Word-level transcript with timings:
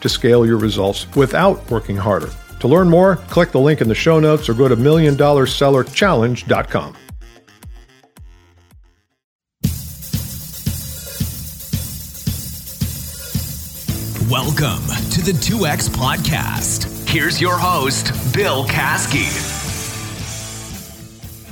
to 0.00 0.08
scale 0.08 0.46
your 0.46 0.58
results 0.58 1.06
without 1.14 1.70
working 1.70 1.96
harder. 1.96 2.30
To 2.60 2.68
learn 2.68 2.88
more, 2.88 3.16
click 3.16 3.52
the 3.52 3.60
link 3.60 3.80
in 3.80 3.88
the 3.88 3.94
show 3.94 4.20
notes 4.20 4.48
or 4.48 4.54
go 4.54 4.68
to 4.68 4.76
milliondollarsellerchallenge.com. 4.76 6.96
Welcome 14.30 14.84
to 15.10 15.22
the 15.22 15.32
2X 15.32 15.88
Podcast. 15.88 17.08
Here's 17.08 17.40
your 17.40 17.56
host, 17.56 18.12
Bill 18.34 18.64
Caskey. 18.64 19.57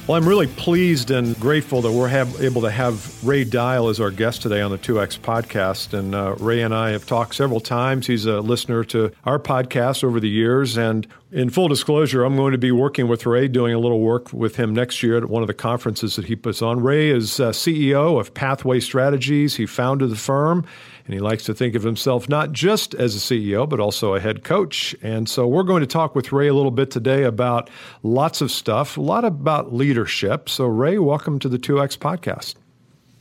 Well, 0.07 0.17
I'm 0.17 0.29
really 0.29 0.47
pleased 0.47 1.11
and 1.11 1.37
grateful 1.41 1.83
that 1.83 1.91
we're 1.91 2.07
have, 2.07 2.41
able 2.41 2.63
to 2.63 2.71
have 2.71 3.25
Ray 3.27 3.43
Dile 3.43 3.89
as 3.89 3.99
our 3.99 4.13
guest 4.13 4.41
today 4.41 4.61
on 4.61 4.71
the 4.71 4.79
2X 4.79 5.19
podcast. 5.19 5.99
And 5.99 6.15
uh, 6.15 6.37
Ray 6.39 6.63
and 6.63 6.73
I 6.73 6.91
have 6.91 7.07
talked 7.07 7.35
several 7.35 7.59
times. 7.59 8.07
He's 8.07 8.25
a 8.25 8.41
listener 8.41 8.85
to 8.85 9.11
our 9.25 9.41
podcast 9.41 10.05
over 10.05 10.21
the 10.21 10.29
years. 10.29 10.77
And 10.77 11.09
in 11.33 11.51
full 11.51 11.67
disclosure, 11.67 12.23
I'm 12.23 12.37
going 12.37 12.53
to 12.53 12.59
be 12.59 12.71
working 12.71 13.09
with 13.09 13.27
Ray, 13.27 13.49
doing 13.49 13.75
a 13.75 13.81
little 13.81 13.99
work 13.99 14.33
with 14.33 14.55
him 14.55 14.73
next 14.73 15.03
year 15.03 15.17
at 15.17 15.25
one 15.25 15.43
of 15.43 15.49
the 15.49 15.55
conferences 15.55 16.15
that 16.15 16.27
he 16.27 16.37
puts 16.37 16.63
on. 16.63 16.85
Ray 16.85 17.11
is 17.11 17.41
uh, 17.41 17.51
CEO 17.51 18.21
of 18.21 18.33
Pathway 18.33 18.79
Strategies. 18.79 19.57
He 19.57 19.67
founded 19.67 20.11
the 20.11 20.17
firm 20.17 20.65
and 21.07 21.15
he 21.15 21.21
likes 21.21 21.45
to 21.45 21.55
think 21.55 21.77
of 21.77 21.85
himself 21.85 22.29
not 22.29 22.53
just 22.53 22.93
as 22.95 23.15
a 23.15 23.19
CEO, 23.19 23.69
but 23.69 23.79
also 23.79 24.15
a 24.15 24.21
head 24.21 24.43
coach. 24.43 24.95
And 25.03 25.29
so 25.29 25.47
we're 25.47 25.63
going 25.63 25.81
to 25.81 25.87
talk 25.87 26.17
with 26.17 26.33
Ray 26.33 26.49
a 26.49 26.55
little 26.55 26.73
bit 26.73 26.91
today 26.91 27.23
about 27.23 27.71
lots 28.03 28.41
of 28.41 28.51
stuff, 28.51 28.97
a 28.97 29.01
lot 29.01 29.25
about 29.25 29.73
leadership. 29.73 30.49
So, 30.49 30.67
Ray, 30.67 30.99
welcome 30.99 31.39
to 31.39 31.49
the 31.49 31.59
2X 31.59 31.97
podcast. 31.99 32.57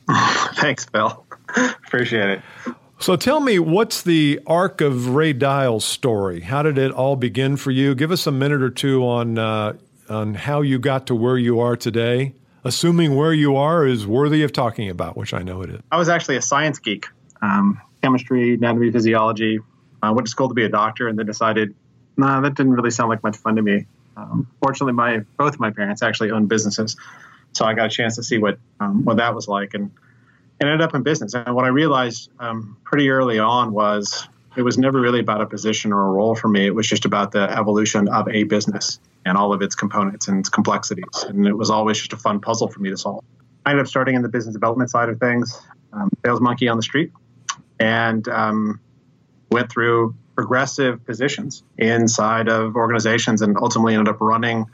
Thanks, 0.59 0.85
Bill. 0.87 1.25
Appreciate 1.55 2.29
it. 2.29 2.41
So 2.97 3.15
tell 3.15 3.39
me, 3.39 3.59
what's 3.59 4.01
the 4.01 4.39
arc 4.47 4.81
of 4.81 5.09
Ray 5.09 5.33
Dile's 5.33 5.85
story? 5.85 6.41
How 6.41 6.63
did 6.63 6.77
it 6.79 6.91
all 6.91 7.15
begin 7.15 7.55
for 7.55 7.69
you? 7.69 7.93
Give 7.93 8.11
us 8.11 8.25
a 8.25 8.31
minute 8.31 8.63
or 8.63 8.69
two 8.69 9.05
on 9.05 9.37
uh, 9.37 9.73
on 10.09 10.33
how 10.33 10.61
you 10.61 10.79
got 10.79 11.07
to 11.07 11.15
where 11.15 11.37
you 11.37 11.59
are 11.59 11.75
today. 11.75 12.33
Assuming 12.63 13.15
where 13.15 13.33
you 13.33 13.57
are 13.57 13.85
is 13.85 14.07
worthy 14.07 14.41
of 14.41 14.51
talking 14.51 14.89
about, 14.89 15.15
which 15.15 15.35
I 15.35 15.43
know 15.43 15.61
it 15.61 15.69
is. 15.69 15.81
I 15.91 15.97
was 15.97 16.09
actually 16.09 16.37
a 16.37 16.41
science 16.41 16.79
geek 16.79 17.05
um, 17.41 17.81
chemistry, 18.01 18.53
anatomy, 18.55 18.91
physiology. 18.91 19.59
I 20.01 20.11
went 20.11 20.27
to 20.27 20.31
school 20.31 20.47
to 20.47 20.53
be 20.53 20.63
a 20.63 20.69
doctor 20.69 21.07
and 21.07 21.17
then 21.17 21.25
decided, 21.25 21.73
nah, 22.17 22.41
that 22.41 22.55
didn't 22.55 22.73
really 22.73 22.91
sound 22.91 23.09
like 23.09 23.23
much 23.23 23.37
fun 23.37 23.55
to 23.55 23.61
me. 23.61 23.85
Um, 24.17 24.47
fortunately, 24.61 24.93
my 24.93 25.19
both 25.37 25.59
my 25.59 25.71
parents 25.71 26.01
actually 26.01 26.31
owned 26.31 26.47
businesses, 26.47 26.95
so 27.53 27.65
I 27.65 27.73
got 27.73 27.87
a 27.87 27.89
chance 27.89 28.15
to 28.15 28.23
see 28.23 28.37
what 28.37 28.57
um, 28.79 29.03
what 29.03 29.17
that 29.17 29.35
was 29.35 29.47
like, 29.47 29.73
and, 29.73 29.91
and 30.59 30.69
ended 30.69 30.81
up 30.81 30.95
in 30.95 31.03
business. 31.03 31.33
And 31.33 31.53
what 31.55 31.65
I 31.65 31.69
realized 31.69 32.29
um, 32.39 32.77
pretty 32.83 33.09
early 33.09 33.39
on 33.39 33.73
was 33.73 34.27
it 34.55 34.61
was 34.61 34.77
never 34.77 35.01
really 35.01 35.19
about 35.19 35.41
a 35.41 35.45
position 35.45 35.91
or 35.91 36.07
a 36.07 36.11
role 36.11 36.35
for 36.35 36.47
me. 36.47 36.65
It 36.65 36.73
was 36.73 36.87
just 36.87 37.03
about 37.03 37.33
the 37.33 37.49
evolution 37.57 38.07
of 38.07 38.29
a 38.29 38.43
business 38.43 38.99
and 39.25 39.37
all 39.37 39.51
of 39.51 39.61
its 39.61 39.75
components 39.75 40.29
and 40.29 40.39
its 40.39 40.49
complexities, 40.49 41.23
and 41.27 41.45
it 41.45 41.57
was 41.57 41.69
always 41.69 41.97
just 41.97 42.13
a 42.13 42.17
fun 42.17 42.39
puzzle 42.39 42.69
for 42.69 42.79
me 42.79 42.89
to 42.91 42.97
solve. 42.97 43.23
I 43.65 43.71
ended 43.71 43.85
up 43.85 43.89
starting 43.89 44.15
in 44.15 44.21
the 44.21 44.29
business 44.29 44.53
development 44.53 44.91
side 44.91 45.09
of 45.09 45.19
things, 45.19 45.59
um, 45.91 46.09
sales 46.23 46.39
monkey 46.39 46.67
on 46.67 46.77
the 46.77 46.83
street, 46.83 47.11
and 47.79 48.27
um, 48.27 48.79
went 49.51 49.71
through 49.71 50.15
progressive 50.35 51.05
positions 51.05 51.63
inside 51.77 52.49
of 52.49 52.75
organizations 52.75 53.41
and 53.41 53.57
ultimately 53.57 53.93
ended 53.93 54.13
up 54.13 54.19
running 54.19 54.65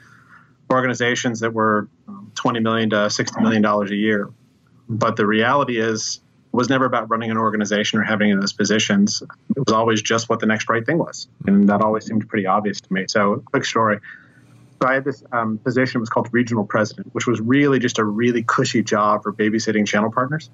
organizations 0.72 1.41
that 1.41 1.53
were 1.53 1.88
um, 2.07 2.31
20 2.35 2.59
million 2.61 2.90
to 2.90 3.09
60 3.09 3.41
million 3.41 3.61
dollars 3.61 3.91
a 3.91 3.95
year. 3.95 4.29
But 4.90 5.16
the 5.16 5.25
reality 5.25 5.79
is 5.79 6.19
was 6.51 6.67
never 6.67 6.84
about 6.84 7.09
running 7.09 7.31
an 7.31 7.38
organization 7.38 8.00
or 8.00 8.03
having 8.03 8.38
those 8.38 8.51
positions. 8.51 9.23
It 9.56 9.63
was 9.66 9.73
always 9.73 10.01
just 10.01 10.28
what 10.28 10.41
the 10.41 10.45
next 10.45 10.67
right 10.67 10.85
thing 10.85 10.97
was 10.97 11.29
and 11.45 11.69
that 11.69 11.81
always 11.81 12.06
seemed 12.06 12.28
pretty 12.28 12.45
obvious 12.45 12.81
to 12.81 12.94
me. 12.94 13.06
So 13.07 13.44
quick 13.51 13.63
story. 13.63 14.00
So 14.81 14.90
I 14.90 14.95
had 14.95 15.06
this 15.06 15.23
um, 15.31 15.59
position, 15.59 16.00
it 16.00 16.01
was 16.01 16.09
called 16.09 16.28
regional 16.31 16.66
president, 16.66 17.13
which 17.13 17.28
was 17.28 17.40
really 17.40 17.78
just 17.79 18.00
a 18.00 18.03
really 18.03 18.44
cushy 18.44 18.84
job 18.84 19.23
for 19.23 19.31
babysitting 19.31 19.88
channel 19.88 20.11
partners 20.11 20.50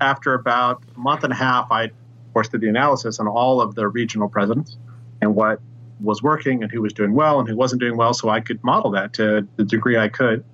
after 0.00 0.34
about 0.34 0.82
a 0.94 0.98
month 0.98 1.24
and 1.24 1.32
a 1.32 1.36
half, 1.36 1.70
I, 1.70 1.84
of 1.84 1.92
course, 2.32 2.48
did 2.48 2.60
the 2.60 2.68
analysis 2.68 3.18
on 3.18 3.28
all 3.28 3.60
of 3.60 3.74
the 3.74 3.88
regional 3.88 4.28
presidents 4.28 4.76
and 5.20 5.34
what 5.34 5.60
was 6.00 6.22
working 6.22 6.62
and 6.62 6.70
who 6.70 6.82
was 6.82 6.92
doing 6.92 7.14
well 7.14 7.40
and 7.40 7.48
who 7.48 7.56
wasn't 7.56 7.80
doing 7.80 7.96
well, 7.96 8.12
so 8.14 8.28
I 8.28 8.40
could 8.40 8.62
model 8.62 8.92
that 8.92 9.14
to 9.14 9.46
the 9.56 9.64
degree 9.64 9.96
I 9.96 10.08
could. 10.08 10.44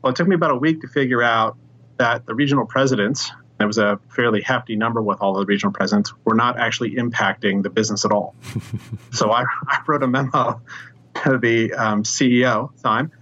Well, 0.00 0.12
it 0.12 0.16
took 0.16 0.26
me 0.26 0.34
about 0.34 0.50
a 0.50 0.56
week 0.56 0.80
to 0.80 0.88
figure 0.88 1.22
out 1.22 1.56
that 1.98 2.26
the 2.26 2.34
regional 2.34 2.66
presidents, 2.66 3.30
it 3.60 3.64
was 3.64 3.78
a 3.78 4.00
fairly 4.08 4.40
hefty 4.40 4.76
number 4.76 5.00
with 5.02 5.20
all 5.20 5.36
of 5.36 5.46
the 5.46 5.46
regional 5.46 5.72
presidents, 5.72 6.12
were 6.24 6.34
not 6.34 6.58
actually 6.58 6.96
impacting 6.96 7.62
the 7.62 7.70
business 7.70 8.04
at 8.04 8.10
all. 8.10 8.34
so 9.12 9.30
I, 9.30 9.44
I, 9.68 9.82
wrote 9.86 10.02
a 10.02 10.08
memo 10.08 10.60
to 11.24 11.38
the 11.38 11.72
um, 11.74 12.02
CEO, 12.02 12.70
time, 12.82 13.12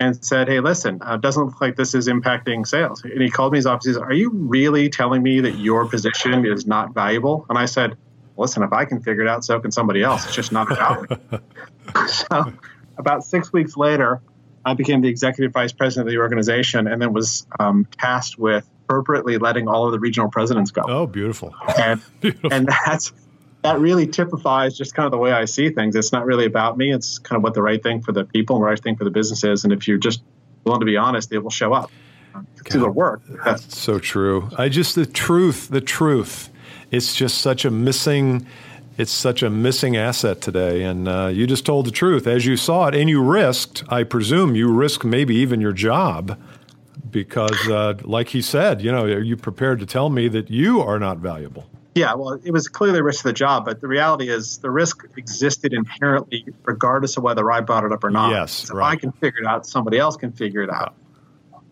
and 0.00 0.24
said, 0.24 0.48
"Hey, 0.48 0.60
listen, 0.60 0.98
uh, 1.02 1.18
doesn't 1.18 1.44
look 1.44 1.60
like 1.60 1.76
this 1.76 1.94
is 1.94 2.08
impacting 2.08 2.66
sales." 2.66 3.04
And 3.04 3.20
he 3.20 3.30
called 3.30 3.52
me 3.52 3.58
his 3.58 3.66
office. 3.66 3.86
He 3.86 3.92
said, 3.92 4.02
"Are 4.02 4.12
you 4.12 4.30
really 4.30 4.88
telling 4.88 5.22
me 5.22 5.40
that 5.42 5.56
your 5.58 5.86
position 5.86 6.44
is 6.46 6.66
not 6.66 6.94
valuable?" 6.94 7.46
And 7.48 7.58
I 7.58 7.66
said, 7.66 7.96
"Listen, 8.36 8.62
if 8.62 8.72
I 8.72 8.86
can 8.86 9.00
figure 9.00 9.22
it 9.22 9.28
out, 9.28 9.44
so 9.44 9.60
can 9.60 9.70
somebody 9.70 10.02
else. 10.02 10.24
It's 10.24 10.34
just 10.34 10.50
not 10.50 10.72
about 10.72 11.10
me." 11.32 11.38
so, 12.08 12.52
about 12.96 13.24
six 13.24 13.52
weeks 13.52 13.76
later, 13.76 14.22
I 14.64 14.74
became 14.74 15.02
the 15.02 15.08
executive 15.08 15.52
vice 15.52 15.72
president 15.72 16.08
of 16.08 16.12
the 16.12 16.18
organization, 16.18 16.86
and 16.86 17.00
then 17.00 17.12
was 17.12 17.46
um, 17.60 17.86
tasked 17.98 18.38
with 18.38 18.68
appropriately 18.84 19.38
letting 19.38 19.68
all 19.68 19.86
of 19.86 19.92
the 19.92 20.00
regional 20.00 20.30
presidents 20.30 20.70
go. 20.70 20.82
Oh, 20.88 21.06
beautiful! 21.06 21.54
And 21.78 22.00
beautiful. 22.20 22.52
and 22.52 22.68
that's 22.86 23.12
that 23.62 23.78
really 23.78 24.06
typifies 24.06 24.76
just 24.76 24.94
kind 24.94 25.06
of 25.06 25.12
the 25.12 25.18
way 25.18 25.32
I 25.32 25.44
see 25.44 25.70
things. 25.70 25.94
It's 25.94 26.12
not 26.12 26.24
really 26.24 26.46
about 26.46 26.78
me. 26.78 26.92
It's 26.92 27.18
kind 27.18 27.36
of 27.36 27.42
what 27.42 27.54
the 27.54 27.62
right 27.62 27.82
thing 27.82 28.00
for 28.00 28.12
the 28.12 28.24
people 28.24 28.56
and 28.56 28.62
the 28.62 28.68
right 28.68 28.82
thing 28.82 28.96
for 28.96 29.04
the 29.04 29.10
business 29.10 29.44
is. 29.44 29.64
And 29.64 29.72
if 29.72 29.86
you're 29.86 29.98
just 29.98 30.22
willing 30.64 30.80
to 30.80 30.86
be 30.86 30.96
honest, 30.96 31.32
it 31.32 31.40
will 31.40 31.50
show 31.50 31.72
up 31.72 31.90
to 32.66 32.78
the 32.78 32.90
work. 32.90 33.22
That's, 33.44 33.62
That's 33.62 33.78
so 33.78 33.98
true. 33.98 34.48
I 34.56 34.68
just 34.68 34.94
the 34.94 35.06
truth, 35.06 35.68
the 35.68 35.80
truth. 35.80 36.50
It's 36.90 37.14
just 37.14 37.38
such 37.38 37.64
a 37.64 37.70
missing. 37.70 38.46
It's 38.96 39.12
such 39.12 39.42
a 39.42 39.48
missing 39.48 39.96
asset 39.96 40.42
today, 40.42 40.82
and 40.82 41.08
uh, 41.08 41.28
you 41.28 41.46
just 41.46 41.64
told 41.64 41.86
the 41.86 41.90
truth 41.90 42.26
as 42.26 42.44
you 42.44 42.56
saw 42.56 42.88
it, 42.88 42.94
and 42.94 43.08
you 43.08 43.22
risked. 43.22 43.82
I 43.88 44.02
presume 44.02 44.54
you 44.54 44.70
risked 44.70 45.04
maybe 45.04 45.34
even 45.36 45.58
your 45.58 45.72
job, 45.72 46.38
because, 47.10 47.68
uh, 47.68 47.94
like 48.02 48.28
he 48.28 48.42
said, 48.42 48.82
you 48.82 48.92
know, 48.92 49.04
are 49.04 49.22
you 49.22 49.36
prepared 49.36 49.80
to 49.80 49.86
tell 49.86 50.10
me 50.10 50.28
that 50.28 50.50
you 50.50 50.80
are 50.80 50.98
not 50.98 51.16
valuable? 51.16 51.70
Yeah, 51.94 52.14
well, 52.14 52.40
it 52.44 52.52
was 52.52 52.68
clearly 52.68 53.00
a 53.00 53.02
risk 53.02 53.22
to 53.22 53.28
the 53.28 53.32
job, 53.32 53.64
but 53.64 53.80
the 53.80 53.88
reality 53.88 54.30
is 54.30 54.58
the 54.58 54.70
risk 54.70 55.04
existed 55.16 55.72
inherently, 55.72 56.46
regardless 56.62 57.16
of 57.16 57.24
whether 57.24 57.50
I 57.50 57.60
brought 57.60 57.84
it 57.84 57.92
up 57.92 58.04
or 58.04 58.10
not. 58.10 58.30
Yes, 58.30 58.52
so 58.52 58.74
right. 58.74 58.92
I 58.92 58.96
can 58.96 59.10
figure 59.12 59.40
it 59.40 59.46
out. 59.46 59.66
Somebody 59.66 59.98
else 59.98 60.16
can 60.16 60.30
figure 60.30 60.62
it 60.62 60.70
out. 60.70 60.94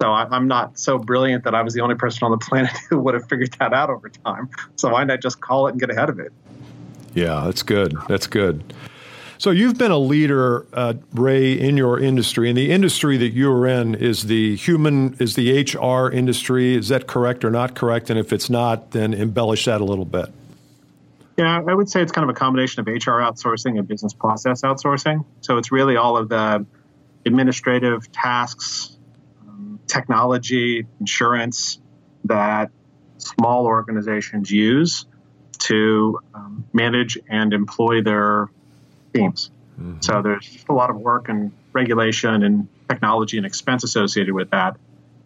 So 0.01 0.11
I, 0.11 0.37
am 0.37 0.49
not 0.49 0.79
so 0.79 0.99
brilliant 0.99 1.45
that 1.45 1.55
I 1.55 1.63
was 1.63 1.75
the 1.75 1.81
only 1.81 1.95
person 1.95 2.25
on 2.25 2.31
the 2.31 2.39
planet 2.49 2.73
who 2.89 2.99
would 2.99 3.15
have 3.15 3.29
figured 3.29 3.53
that 3.61 3.73
out 3.73 3.91
over 3.91 4.09
time. 4.09 4.49
So 4.77 4.91
why 4.91 5.05
not 5.05 5.23
just 5.23 5.41
call 5.41 5.69
it 5.69 5.73
and 5.73 5.81
get 5.81 5.91
ahead 5.91 6.09
of 6.09 6.19
it? 6.19 6.33
Yeah, 7.15 7.43
that's 7.45 7.63
good. 7.63 7.97
That's 8.09 8.27
good. 8.27 8.63
So 9.39 9.51
you've 9.51 9.79
been 9.79 9.93
a 9.93 9.99
leader, 9.99 10.67
uh, 10.73 10.95
Ray, 11.13 11.53
in 11.53 11.77
your 11.77 12.01
industry, 12.01 12.49
and 12.49 12.59
the 12.59 12.73
industry 12.73 13.17
that 13.19 13.29
you're 13.29 13.69
in 13.69 13.95
is 13.95 14.25
the 14.25 14.57
human, 14.57 15.15
is 15.21 15.37
the 15.37 15.63
HR 15.63 16.11
industry. 16.11 16.75
Is 16.75 16.89
that 16.89 17.07
correct 17.07 17.45
or 17.45 17.51
not 17.51 17.77
correct? 17.77 18.11
And 18.11 18.19
if 18.19 18.33
it's 18.33 18.51
not, 18.51 18.91
then 18.91 19.15
embellish 19.15 19.67
that 19.67 19.81
a 19.81 19.85
little 19.85 20.05
bit. 20.05 20.33
Yeah, 21.37 21.63
I 21.65 21.73
would 21.73 21.89
say 21.89 22.03
it's 22.03 22.11
kind 22.11 22.29
of 22.29 22.35
a 22.35 22.39
combination 22.39 22.81
of 22.81 22.89
HR 22.89 23.23
outsourcing 23.23 23.79
and 23.79 23.87
business 23.87 24.13
process 24.13 24.63
outsourcing. 24.63 25.25
So 25.41 25.57
it's 25.57 25.71
really 25.71 25.97
all 25.97 26.17
of 26.17 26.29
the 26.29 26.67
administrative 27.25 28.11
tasks, 28.11 28.97
um, 29.47 29.79
technology, 29.87 30.85
insurance 30.99 31.79
that 32.25 32.73
small 33.19 33.67
organizations 33.67 34.51
use 34.51 35.07
to 35.59 36.19
um, 36.35 36.65
manage 36.73 37.19
and 37.29 37.53
employ 37.53 38.03
their 38.03 38.49
teams. 39.21 39.51
Mm-hmm. 39.81 40.01
So 40.01 40.23
there's 40.23 40.47
just 40.49 40.69
a 40.69 40.73
lot 40.73 40.91
of 40.91 40.97
work 40.97 41.29
and 41.29 41.53
regulation 41.73 42.43
and 42.43 42.69
technology 42.89 43.37
and 43.37 43.47
expense 43.47 43.85
associated 43.85 44.35
with 44.35 44.51
that. 44.51 44.77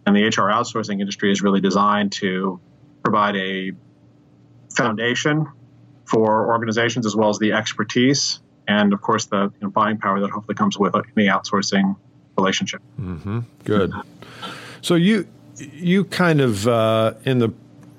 And 0.05 0.17
the 0.17 0.25
HR 0.25 0.51
outsourcing 0.51 1.01
industry 1.01 1.31
is 1.31 1.43
really 1.43 1.61
designed 1.61 2.13
to 2.13 2.61
provide 3.03 3.37
a 3.37 3.73
foundation 4.75 5.47
for 6.05 6.49
organizations 6.49 7.07
as 7.07 7.15
well 7.15 7.31
as 7.31 7.39
the 7.39 7.53
expertise 7.53 8.41
and 8.69 8.93
of 8.93 9.01
course 9.01 9.27
the 9.27 9.45
you 9.45 9.53
know, 9.61 9.71
buying 9.71 9.99
power 9.99 10.21
that 10.21 10.31
hopefully 10.31 10.55
comes 10.55 10.79
with 10.79 10.95
any 10.95 11.29
outsourcing 11.29 11.97
relationship. 12.37 12.83
Mm-hmm. 13.01 13.41
Good. 13.65 13.93
So 14.81 14.95
you 14.95 15.27
you 15.57 16.05
kind 16.05 16.41
of 16.41 16.67
uh, 16.67 17.15
in 17.25 17.39
the 17.39 17.53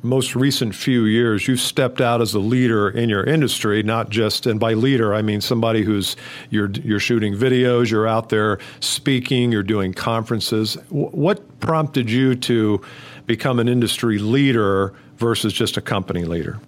most 0.03 0.35
recent 0.35 0.75
few 0.75 1.05
years, 1.05 1.47
you've 1.47 1.61
stepped 1.61 2.01
out 2.01 2.21
as 2.21 2.33
a 2.33 2.39
leader 2.39 2.89
in 2.89 3.09
your 3.09 3.23
industry, 3.23 3.81
not 3.81 4.09
just, 4.09 4.45
and 4.45 4.59
by 4.59 4.73
leader, 4.73 5.13
I 5.13 5.21
mean 5.21 5.39
somebody 5.39 5.83
who's, 5.83 6.15
you're, 6.49 6.69
you're 6.71 6.99
shooting 6.99 7.33
videos, 7.33 7.89
you're 7.89 8.07
out 8.07 8.29
there 8.29 8.59
speaking, 8.81 9.51
you're 9.51 9.63
doing 9.63 9.93
conferences. 9.93 10.75
W- 10.89 11.07
what 11.07 11.59
prompted 11.61 12.09
you 12.09 12.35
to 12.35 12.81
become 13.25 13.59
an 13.59 13.69
industry 13.69 14.19
leader 14.19 14.93
versus 15.17 15.53
just 15.53 15.77
a 15.77 15.81
company 15.81 16.25
leader? 16.25 16.59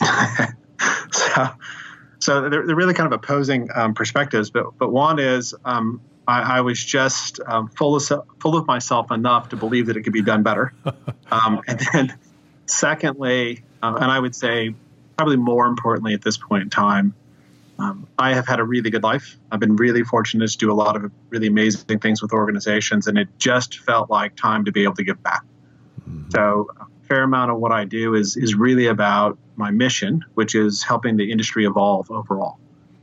so, 1.12 1.48
so 2.18 2.48
they're, 2.48 2.66
they're, 2.66 2.74
really 2.74 2.94
kind 2.94 3.06
of 3.06 3.12
opposing 3.12 3.68
um, 3.74 3.92
perspectives, 3.92 4.48
but, 4.50 4.76
but 4.78 4.90
one 4.90 5.18
is 5.18 5.54
um, 5.66 6.00
I, 6.26 6.56
I, 6.56 6.60
was 6.62 6.82
just 6.82 7.40
um, 7.46 7.68
full, 7.68 7.96
of, 7.96 8.02
full 8.40 8.56
of 8.56 8.66
myself 8.66 9.10
enough 9.12 9.50
to 9.50 9.56
believe 9.56 9.86
that 9.86 9.96
it 9.98 10.02
could 10.02 10.14
be 10.14 10.22
done 10.22 10.42
better. 10.42 10.72
Um, 11.30 11.62
and 11.66 11.80
then 11.92 12.18
Secondly, 12.66 13.62
uh, 13.82 13.98
and 14.00 14.10
I 14.10 14.18
would 14.18 14.34
say 14.34 14.74
probably 15.16 15.36
more 15.36 15.66
importantly 15.66 16.14
at 16.14 16.22
this 16.22 16.36
point 16.36 16.62
in 16.62 16.70
time, 16.70 17.14
um, 17.78 18.06
I 18.18 18.34
have 18.34 18.46
had 18.46 18.60
a 18.60 18.64
really 18.64 18.90
good 18.90 19.02
life. 19.02 19.36
I've 19.50 19.60
been 19.60 19.76
really 19.76 20.04
fortunate 20.04 20.48
to 20.50 20.58
do 20.58 20.70
a 20.70 20.74
lot 20.74 20.96
of 20.96 21.10
really 21.30 21.48
amazing 21.48 21.98
things 21.98 22.22
with 22.22 22.32
organizations, 22.32 23.06
and 23.06 23.18
it 23.18 23.28
just 23.38 23.80
felt 23.80 24.10
like 24.10 24.36
time 24.36 24.64
to 24.66 24.72
be 24.72 24.84
able 24.84 24.94
to 24.94 25.04
give 25.04 25.22
back. 25.22 25.42
Mm-hmm. 26.08 26.30
So, 26.30 26.70
a 26.80 26.86
fair 27.06 27.24
amount 27.24 27.50
of 27.50 27.58
what 27.58 27.72
I 27.72 27.84
do 27.84 28.14
is 28.14 28.36
is 28.36 28.54
really 28.54 28.86
about 28.86 29.38
my 29.56 29.70
mission, 29.70 30.24
which 30.34 30.54
is 30.54 30.82
helping 30.82 31.16
the 31.16 31.30
industry 31.32 31.64
evolve 31.64 32.10
overall, 32.10 32.58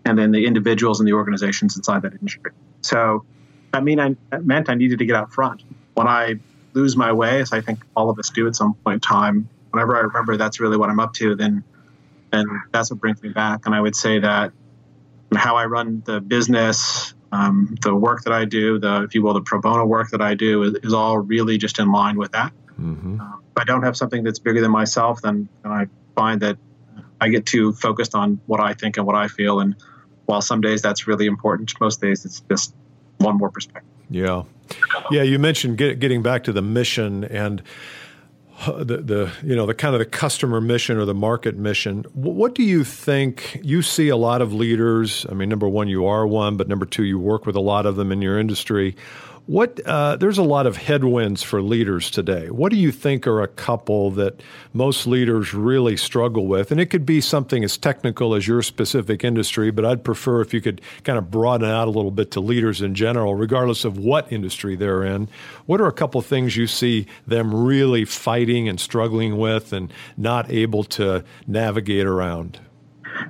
and 0.05 0.17
then 0.17 0.31
the 0.31 0.45
individuals 0.45 0.99
and 0.99 1.07
the 1.07 1.13
organizations 1.13 1.75
inside 1.75 2.01
that 2.03 2.13
industry. 2.13 2.51
So, 2.81 3.25
that 3.73 3.83
mean 3.83 3.99
I 3.99 4.15
that 4.29 4.45
meant 4.45 4.69
I 4.69 4.75
needed 4.75 4.99
to 4.99 5.05
get 5.05 5.17
out 5.17 5.33
front. 5.33 5.63
When 5.95 6.07
I 6.07 6.39
lose 6.73 6.95
my 6.95 7.11
way, 7.11 7.41
as 7.41 7.51
I 7.53 7.61
think 7.61 7.79
all 7.95 8.09
of 8.09 8.19
us 8.19 8.29
do 8.29 8.47
at 8.47 8.55
some 8.55 8.73
point 8.75 8.95
in 8.95 8.99
time, 9.01 9.49
whenever 9.71 9.95
I 9.95 10.01
remember 10.01 10.37
that's 10.37 10.59
really 10.59 10.77
what 10.77 10.89
I'm 10.89 10.99
up 10.99 11.13
to, 11.15 11.35
then 11.35 11.63
then 12.31 12.45
that's 12.71 12.89
what 12.89 12.99
brings 13.01 13.21
me 13.21 13.29
back. 13.29 13.65
And 13.65 13.75
I 13.75 13.81
would 13.81 13.95
say 13.95 14.19
that 14.19 14.53
how 15.35 15.57
I 15.57 15.65
run 15.65 16.01
the 16.05 16.21
business, 16.21 17.13
um, 17.33 17.75
the 17.81 17.93
work 17.93 18.23
that 18.23 18.33
I 18.33 18.45
do, 18.45 18.79
the 18.79 19.03
if 19.03 19.13
you 19.15 19.21
will, 19.21 19.33
the 19.33 19.41
pro 19.41 19.59
bono 19.59 19.85
work 19.85 20.11
that 20.11 20.21
I 20.21 20.33
do 20.33 20.63
is, 20.63 20.73
is 20.83 20.93
all 20.93 21.17
really 21.17 21.57
just 21.57 21.79
in 21.79 21.91
line 21.91 22.17
with 22.17 22.31
that. 22.31 22.53
Mm-hmm. 22.79 23.19
Uh, 23.19 23.37
if 23.37 23.57
I 23.57 23.63
don't 23.65 23.83
have 23.83 23.97
something 23.97 24.23
that's 24.23 24.39
bigger 24.39 24.61
than 24.61 24.71
myself, 24.71 25.21
then, 25.21 25.49
then 25.63 25.71
I 25.73 25.87
find 26.15 26.41
that 26.41 26.57
I 27.19 27.29
get 27.29 27.45
too 27.45 27.73
focused 27.73 28.15
on 28.15 28.39
what 28.47 28.59
I 28.59 28.73
think 28.73 28.97
and 28.97 29.05
what 29.05 29.15
I 29.15 29.27
feel. 29.27 29.59
And 29.59 29.75
while 30.25 30.41
some 30.41 30.61
days 30.61 30.81
that's 30.81 31.07
really 31.07 31.25
important, 31.25 31.73
most 31.79 32.01
days 32.01 32.25
it's 32.25 32.41
just 32.49 32.73
one 33.17 33.37
more 33.37 33.49
perspective. 33.49 33.90
Yeah. 34.11 34.43
Yeah, 35.09 35.23
you 35.23 35.39
mentioned 35.39 35.77
get, 35.77 35.99
getting 35.99 36.21
back 36.21 36.43
to 36.43 36.53
the 36.53 36.61
mission 36.61 37.23
and 37.23 37.63
uh, 38.65 38.83
the, 38.83 38.97
the 38.97 39.31
you 39.41 39.55
know 39.55 39.65
the 39.65 39.73
kind 39.73 39.95
of 39.95 39.99
the 39.99 40.05
customer 40.05 40.61
mission 40.61 40.97
or 40.97 41.05
the 41.05 41.15
market 41.15 41.57
mission. 41.57 42.03
What 42.13 42.53
do 42.53 42.63
you 42.63 42.83
think? 42.83 43.59
You 43.63 43.81
see 43.81 44.09
a 44.09 44.17
lot 44.17 44.41
of 44.41 44.53
leaders. 44.53 45.25
I 45.29 45.33
mean, 45.33 45.49
number 45.49 45.67
one, 45.67 45.87
you 45.87 46.05
are 46.05 46.27
one, 46.27 46.57
but 46.57 46.67
number 46.67 46.85
two, 46.85 47.03
you 47.03 47.17
work 47.17 47.45
with 47.45 47.55
a 47.55 47.61
lot 47.61 47.85
of 47.85 47.95
them 47.95 48.11
in 48.11 48.21
your 48.21 48.37
industry. 48.39 48.95
What 49.47 49.79
uh, 49.85 50.17
there's 50.17 50.37
a 50.37 50.43
lot 50.43 50.67
of 50.67 50.77
headwinds 50.77 51.41
for 51.41 51.61
leaders 51.61 52.11
today. 52.11 52.49
What 52.49 52.71
do 52.71 52.77
you 52.77 52.91
think 52.91 53.25
are 53.25 53.41
a 53.41 53.47
couple 53.47 54.11
that 54.11 54.41
most 54.71 55.07
leaders 55.07 55.53
really 55.53 55.97
struggle 55.97 56.45
with? 56.45 56.71
And 56.71 56.79
it 56.79 56.85
could 56.85 57.05
be 57.05 57.21
something 57.21 57.63
as 57.63 57.75
technical 57.75 58.35
as 58.35 58.47
your 58.47 58.61
specific 58.61 59.23
industry, 59.23 59.71
but 59.71 59.83
I'd 59.83 60.03
prefer 60.03 60.41
if 60.41 60.53
you 60.53 60.61
could 60.61 60.79
kind 61.03 61.17
of 61.17 61.31
broaden 61.31 61.69
out 61.69 61.87
a 61.87 61.91
little 61.91 62.11
bit 62.11 62.29
to 62.31 62.39
leaders 62.39 62.81
in 62.81 62.93
general, 62.93 63.33
regardless 63.33 63.83
of 63.83 63.97
what 63.97 64.31
industry 64.31 64.75
they're 64.75 65.03
in. 65.03 65.27
What 65.65 65.81
are 65.81 65.87
a 65.87 65.93
couple 65.93 66.21
things 66.21 66.55
you 66.55 66.67
see 66.67 67.07
them 67.25 67.53
really 67.53 68.05
fighting 68.05 68.69
and 68.69 68.79
struggling 68.79 69.37
with, 69.37 69.73
and 69.73 69.91
not 70.17 70.51
able 70.51 70.83
to 70.83 71.23
navigate 71.47 72.05
around? 72.05 72.59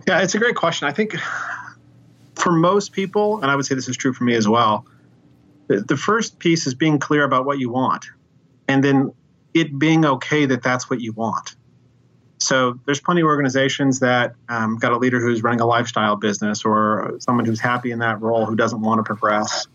Yeah, 0.07 0.21
it's 0.21 0.35
a 0.35 0.39
great 0.39 0.55
question. 0.55 0.87
I 0.87 0.91
think 0.91 1.15
for 2.35 2.51
most 2.51 2.91
people, 2.91 3.41
and 3.41 3.49
I 3.49 3.55
would 3.55 3.65
say 3.65 3.75
this 3.75 3.87
is 3.87 3.95
true 3.95 4.13
for 4.13 4.25
me 4.25 4.35
as 4.35 4.47
well 4.47 4.85
the 5.79 5.97
first 5.97 6.39
piece 6.39 6.67
is 6.67 6.73
being 6.73 6.99
clear 6.99 7.23
about 7.23 7.45
what 7.45 7.59
you 7.59 7.69
want 7.69 8.05
and 8.67 8.83
then 8.83 9.13
it 9.53 9.77
being 9.77 10.05
okay 10.05 10.45
that 10.45 10.63
that's 10.63 10.89
what 10.89 11.01
you 11.01 11.11
want 11.13 11.55
so 12.37 12.79
there's 12.85 12.99
plenty 12.99 13.21
of 13.21 13.25
organizations 13.25 13.99
that 13.99 14.33
um, 14.49 14.77
got 14.77 14.91
a 14.91 14.97
leader 14.97 15.19
who's 15.19 15.43
running 15.43 15.61
a 15.61 15.65
lifestyle 15.65 16.15
business 16.15 16.65
or 16.65 17.15
someone 17.19 17.45
who's 17.45 17.59
happy 17.59 17.91
in 17.91 17.99
that 17.99 18.19
role 18.19 18.45
who 18.45 18.55
doesn't 18.55 18.81
want 18.81 18.99
to 18.99 19.03
progress 19.03 19.67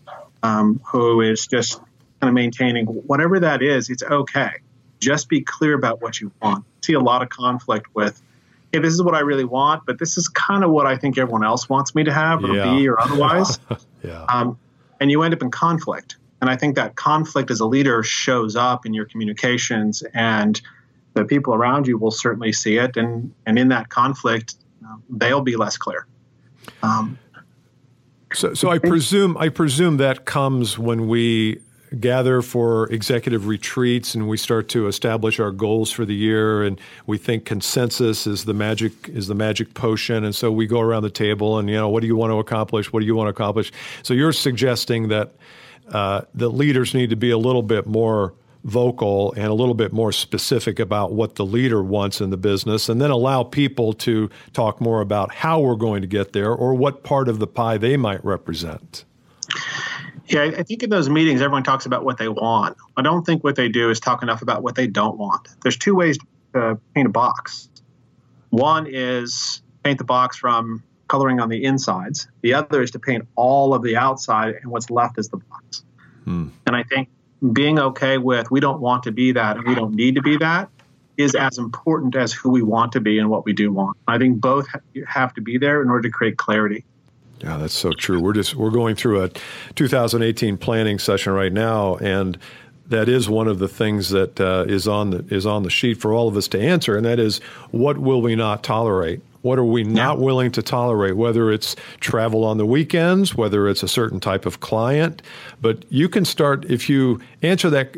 um, 0.43 0.81
who 0.85 1.21
is 1.21 1.47
just 1.47 1.79
kind 2.19 2.29
of 2.29 2.33
maintaining 2.33 2.85
whatever 2.85 3.39
that 3.39 3.61
is 3.61 3.89
it's 3.89 4.03
okay 4.03 4.51
just 4.99 5.29
be 5.29 5.41
clear 5.41 5.73
about 5.73 6.01
what 6.01 6.19
you 6.19 6.31
want 6.41 6.65
see 6.81 6.93
a 6.93 6.99
lot 6.99 7.21
of 7.21 7.29
conflict 7.29 7.87
with 7.93 8.21
hey 8.73 8.79
this 8.79 8.93
is 8.93 9.01
what 9.01 9.15
i 9.15 9.19
really 9.19 9.45
want 9.45 9.83
but 9.85 9.99
this 9.99 10.17
is 10.17 10.27
kind 10.27 10.63
of 10.63 10.71
what 10.71 10.87
i 10.87 10.97
think 10.97 11.17
everyone 11.17 11.45
else 11.45 11.69
wants 11.69 11.93
me 11.93 12.03
to 12.03 12.11
have 12.11 12.43
or 12.43 12.55
yeah. 12.55 12.75
be 12.75 12.87
or 12.87 12.99
otherwise 12.99 13.59
yeah. 14.03 14.25
Um, 14.29 14.57
and 14.99 15.11
you 15.11 15.23
end 15.23 15.33
up 15.33 15.41
in 15.41 15.51
conflict. 15.51 16.17
And 16.41 16.49
I 16.49 16.55
think 16.55 16.75
that 16.75 16.95
conflict 16.95 17.49
as 17.49 17.59
a 17.59 17.65
leader 17.65 18.03
shows 18.03 18.55
up 18.55 18.85
in 18.85 18.93
your 18.93 19.05
communications, 19.05 20.03
and 20.13 20.61
the 21.13 21.25
people 21.25 21.53
around 21.53 21.87
you 21.87 21.97
will 21.97 22.11
certainly 22.11 22.53
see 22.53 22.77
it. 22.77 22.95
And, 22.95 23.33
and 23.45 23.57
in 23.57 23.69
that 23.69 23.89
conflict, 23.89 24.55
uh, 24.85 24.97
they'll 25.09 25.41
be 25.41 25.55
less 25.55 25.77
clear. 25.77 26.05
Um, 26.83 27.17
so, 28.33 28.53
so 28.53 28.69
I 28.69 28.77
presume 28.77 29.37
I 29.37 29.49
presume 29.49 29.97
that 29.97 30.25
comes 30.25 30.77
when 30.77 31.07
we 31.07 31.61
gather 31.99 32.41
for 32.41 32.87
executive 32.91 33.47
retreats 33.47 34.15
and 34.15 34.27
we 34.27 34.37
start 34.37 34.67
to 34.69 34.87
establish 34.87 35.39
our 35.39 35.51
goals 35.51 35.91
for 35.91 36.05
the 36.05 36.15
year 36.15 36.63
and 36.63 36.79
we 37.05 37.17
think 37.17 37.45
consensus 37.45 38.27
is 38.27 38.45
the 38.45 38.53
magic 38.53 39.09
is 39.09 39.27
the 39.27 39.35
magic 39.35 39.73
potion. 39.73 40.23
And 40.23 40.35
so 40.35 40.51
we 40.51 40.67
go 40.67 40.81
around 40.81 41.03
the 41.03 41.09
table 41.09 41.59
and 41.59 41.69
you 41.69 41.75
know 41.75 41.89
what 41.89 42.01
do 42.01 42.07
you 42.07 42.15
want 42.15 42.31
to 42.31 42.39
accomplish? 42.39 42.91
What 42.91 42.99
do 43.01 43.05
you 43.05 43.15
want 43.15 43.27
to 43.27 43.31
accomplish? 43.31 43.71
So 44.03 44.13
you're 44.13 44.33
suggesting 44.33 45.07
that 45.09 45.33
uh, 45.89 46.21
the 46.33 46.49
leaders 46.49 46.93
need 46.93 47.09
to 47.09 47.15
be 47.15 47.31
a 47.31 47.37
little 47.37 47.63
bit 47.63 47.85
more 47.85 48.33
vocal 48.63 49.31
and 49.33 49.45
a 49.45 49.53
little 49.53 49.73
bit 49.73 49.93
more 49.93 50.11
specific 50.11 50.79
about 50.79 51.13
what 51.13 51.35
the 51.35 51.45
leader 51.45 51.81
wants 51.81 52.19
in 52.19 52.31
the 52.31 52.37
business 52.37 52.89
and 52.89 52.99
then 52.99 53.11
allow 53.11 53.43
people 53.43 53.93
to 53.93 54.29
talk 54.51 54.81
more 54.81 54.99
about 54.99 55.33
how 55.33 55.59
we're 55.59 55.75
going 55.75 56.01
to 56.01 56.07
get 56.07 56.33
there 56.33 56.51
or 56.51 56.73
what 56.75 57.03
part 57.03 57.29
of 57.29 57.39
the 57.39 57.47
pie 57.47 57.77
they 57.77 57.95
might 57.95 58.23
represent 58.25 59.05
yeah, 60.27 60.51
I 60.57 60.63
think 60.63 60.83
in 60.83 60.89
those 60.89 61.09
meetings, 61.09 61.41
everyone 61.41 61.63
talks 61.63 61.85
about 61.85 62.03
what 62.03 62.17
they 62.17 62.27
want. 62.27 62.77
I 62.95 63.01
don't 63.01 63.25
think 63.25 63.43
what 63.43 63.55
they 63.55 63.69
do 63.69 63.89
is 63.89 63.99
talk 63.99 64.23
enough 64.23 64.41
about 64.41 64.63
what 64.63 64.75
they 64.75 64.87
don't 64.87 65.17
want. 65.17 65.47
There's 65.61 65.77
two 65.77 65.95
ways 65.95 66.17
to 66.53 66.79
paint 66.93 67.07
a 67.07 67.11
box. 67.11 67.69
One 68.49 68.87
is 68.89 69.61
paint 69.83 69.97
the 69.97 70.03
box 70.03 70.37
from 70.37 70.83
coloring 71.07 71.39
on 71.39 71.49
the 71.49 71.63
insides. 71.63 72.27
The 72.41 72.53
other 72.53 72.81
is 72.81 72.91
to 72.91 72.99
paint 72.99 73.27
all 73.35 73.73
of 73.73 73.83
the 73.83 73.95
outside, 73.95 74.55
and 74.61 74.71
what's 74.71 74.89
left 74.89 75.17
is 75.17 75.29
the 75.29 75.37
box. 75.37 75.83
Hmm. 76.25 76.49
And 76.65 76.75
I 76.75 76.83
think 76.83 77.09
being 77.53 77.79
okay 77.79 78.17
with 78.17 78.49
we 78.49 78.59
don't 78.59 78.81
want 78.81 79.03
to 79.03 79.11
be 79.11 79.31
that 79.31 79.57
and 79.57 79.67
we 79.67 79.75
don't 79.75 79.93
need 79.93 80.15
to 80.15 80.21
be 80.21 80.37
that 80.37 80.69
is 81.17 81.35
as 81.35 81.57
important 81.57 82.15
as 82.15 82.33
who 82.33 82.49
we 82.49 82.61
want 82.61 82.91
to 82.91 82.99
be 82.99 83.19
and 83.19 83.29
what 83.29 83.45
we 83.45 83.53
do 83.53 83.71
want. 83.71 83.97
I 84.07 84.17
think 84.17 84.39
both 84.39 84.67
have 85.07 85.33
to 85.35 85.41
be 85.41 85.57
there 85.57 85.81
in 85.81 85.89
order 85.89 86.03
to 86.03 86.09
create 86.09 86.37
clarity. 86.37 86.85
Yeah, 87.39 87.57
that's 87.57 87.73
so 87.73 87.91
true. 87.91 88.19
We're 88.19 88.33
just 88.33 88.55
we're 88.55 88.71
going 88.71 88.95
through 88.95 89.23
a 89.23 89.29
2018 89.75 90.57
planning 90.57 90.97
session 90.99 91.33
right 91.33 91.53
now, 91.53 91.95
and 91.97 92.37
that 92.87 93.09
is 93.09 93.29
one 93.29 93.47
of 93.47 93.59
the 93.59 93.67
things 93.67 94.09
that 94.09 94.39
uh, 94.39 94.65
is 94.67 94.87
on 94.87 95.11
the 95.11 95.25
is 95.33 95.45
on 95.45 95.63
the 95.63 95.69
sheet 95.69 95.99
for 95.99 96.13
all 96.13 96.27
of 96.27 96.35
us 96.35 96.47
to 96.49 96.59
answer, 96.59 96.95
and 96.95 97.05
that 97.05 97.19
is 97.19 97.39
what 97.71 97.97
will 97.99 98.21
we 98.21 98.35
not 98.35 98.63
tolerate? 98.63 99.21
What 99.41 99.59
are 99.59 99.63
we 99.63 99.83
not 99.83 100.19
willing 100.19 100.51
to 100.53 100.61
tolerate? 100.61 101.15
Whether 101.15 101.51
it's 101.51 101.75
travel 101.99 102.43
on 102.43 102.57
the 102.57 102.65
weekends, 102.65 103.35
whether 103.35 103.69
it's 103.69 103.83
a 103.83 103.87
certain 103.87 104.19
type 104.19 104.45
of 104.45 104.59
client, 104.59 105.21
but 105.61 105.85
you 105.89 106.09
can 106.09 106.25
start 106.25 106.65
if 106.65 106.89
you 106.89 107.21
answer 107.41 107.69
that. 107.69 107.97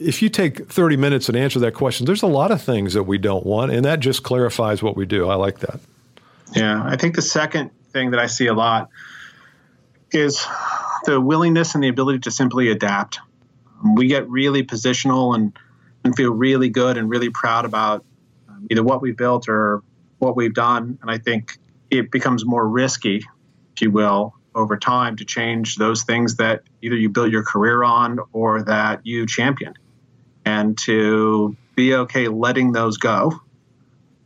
If 0.00 0.22
you 0.22 0.28
take 0.28 0.70
30 0.70 0.96
minutes 0.96 1.28
and 1.28 1.36
answer 1.36 1.58
that 1.58 1.74
question, 1.74 2.06
there's 2.06 2.22
a 2.22 2.28
lot 2.28 2.52
of 2.52 2.62
things 2.62 2.94
that 2.94 3.02
we 3.02 3.18
don't 3.18 3.44
want, 3.44 3.72
and 3.72 3.84
that 3.84 3.98
just 3.98 4.22
clarifies 4.22 4.80
what 4.80 4.96
we 4.96 5.04
do. 5.04 5.28
I 5.28 5.34
like 5.34 5.58
that. 5.58 5.80
Yeah, 6.54 6.82
I 6.84 6.96
think 6.96 7.16
the 7.16 7.22
second 7.22 7.72
thing 7.90 8.12
that 8.12 8.20
I 8.20 8.26
see 8.26 8.46
a 8.46 8.54
lot 8.54 8.90
is 10.10 10.46
the 11.04 11.20
willingness 11.20 11.74
and 11.74 11.84
the 11.84 11.88
ability 11.88 12.20
to 12.20 12.30
simply 12.30 12.70
adapt. 12.70 13.20
We 13.94 14.08
get 14.08 14.28
really 14.28 14.64
positional 14.64 15.34
and, 15.34 15.56
and 16.04 16.16
feel 16.16 16.32
really 16.32 16.68
good 16.68 16.96
and 16.96 17.08
really 17.08 17.30
proud 17.30 17.64
about 17.64 18.04
um, 18.48 18.66
either 18.70 18.82
what 18.82 19.02
we 19.02 19.12
built 19.12 19.48
or 19.48 19.82
what 20.18 20.36
we've 20.36 20.54
done. 20.54 20.98
And 21.02 21.10
I 21.10 21.18
think 21.18 21.58
it 21.90 22.10
becomes 22.10 22.44
more 22.44 22.66
risky, 22.66 23.24
if 23.74 23.82
you 23.82 23.90
will, 23.90 24.34
over 24.54 24.76
time 24.76 25.16
to 25.16 25.24
change 25.24 25.76
those 25.76 26.02
things 26.02 26.36
that 26.36 26.62
either 26.82 26.96
you 26.96 27.08
built 27.08 27.30
your 27.30 27.44
career 27.44 27.84
on 27.84 28.18
or 28.32 28.62
that 28.64 29.06
you 29.06 29.26
championed. 29.26 29.78
And 30.44 30.76
to 30.78 31.56
be 31.76 31.94
okay 31.94 32.28
letting 32.28 32.72
those 32.72 32.96
go 32.96 33.40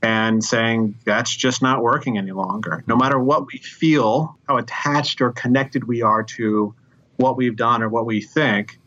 and 0.03 0.43
saying 0.43 0.97
that's 1.05 1.35
just 1.35 1.63
not 1.63 1.81
working 1.81 2.19
any 2.19 2.33
longer. 2.33 2.83
No 2.87 2.97
matter 2.97 3.19
what 3.19 3.47
we 3.47 3.59
feel, 3.59 4.37
how 4.49 4.57
attached 4.57 5.21
or 5.21 5.31
connected 5.31 5.85
we 5.85 6.03
are 6.03 6.25
to 6.25 6.75
what 7.17 7.37
we've 7.37 7.57
done 7.57 7.83
or 7.83 7.89
what 7.89 8.05
we 8.05 8.21
think, 8.21 8.79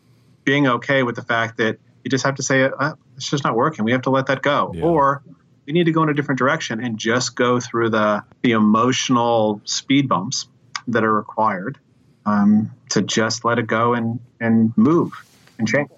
being 0.44 0.66
okay 0.66 1.02
with 1.02 1.16
the 1.16 1.22
fact 1.22 1.56
that 1.56 1.78
you 2.04 2.10
just 2.10 2.24
have 2.24 2.36
to 2.36 2.42
say 2.42 2.64
uh, 2.64 2.94
it's 3.16 3.30
just 3.30 3.44
not 3.44 3.56
working. 3.56 3.84
We 3.84 3.92
have 3.92 4.02
to 4.02 4.10
let 4.10 4.26
that 4.26 4.42
go, 4.42 4.72
yeah. 4.74 4.84
or 4.84 5.22
we 5.66 5.72
need 5.72 5.84
to 5.84 5.92
go 5.92 6.02
in 6.02 6.08
a 6.10 6.14
different 6.14 6.38
direction 6.38 6.84
and 6.84 6.98
just 6.98 7.34
go 7.34 7.58
through 7.60 7.90
the 7.90 8.22
the 8.42 8.52
emotional 8.52 9.60
speed 9.64 10.08
bumps 10.08 10.48
that 10.88 11.02
are 11.02 11.12
required 11.12 11.78
um, 12.26 12.70
to 12.90 13.02
just 13.02 13.44
let 13.44 13.58
it 13.58 13.66
go 13.66 13.94
and 13.94 14.20
and 14.38 14.76
move 14.76 15.12
and 15.58 15.66
change. 15.66 15.88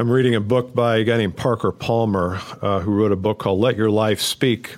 I'm 0.00 0.10
reading 0.10 0.34
a 0.34 0.40
book 0.40 0.74
by 0.74 0.96
a 0.96 1.04
guy 1.04 1.18
named 1.18 1.36
Parker 1.36 1.70
Palmer, 1.72 2.40
uh, 2.62 2.80
who 2.80 2.90
wrote 2.90 3.12
a 3.12 3.16
book 3.16 3.38
called 3.38 3.60
Let 3.60 3.76
Your 3.76 3.90
Life 3.90 4.18
Speak. 4.18 4.76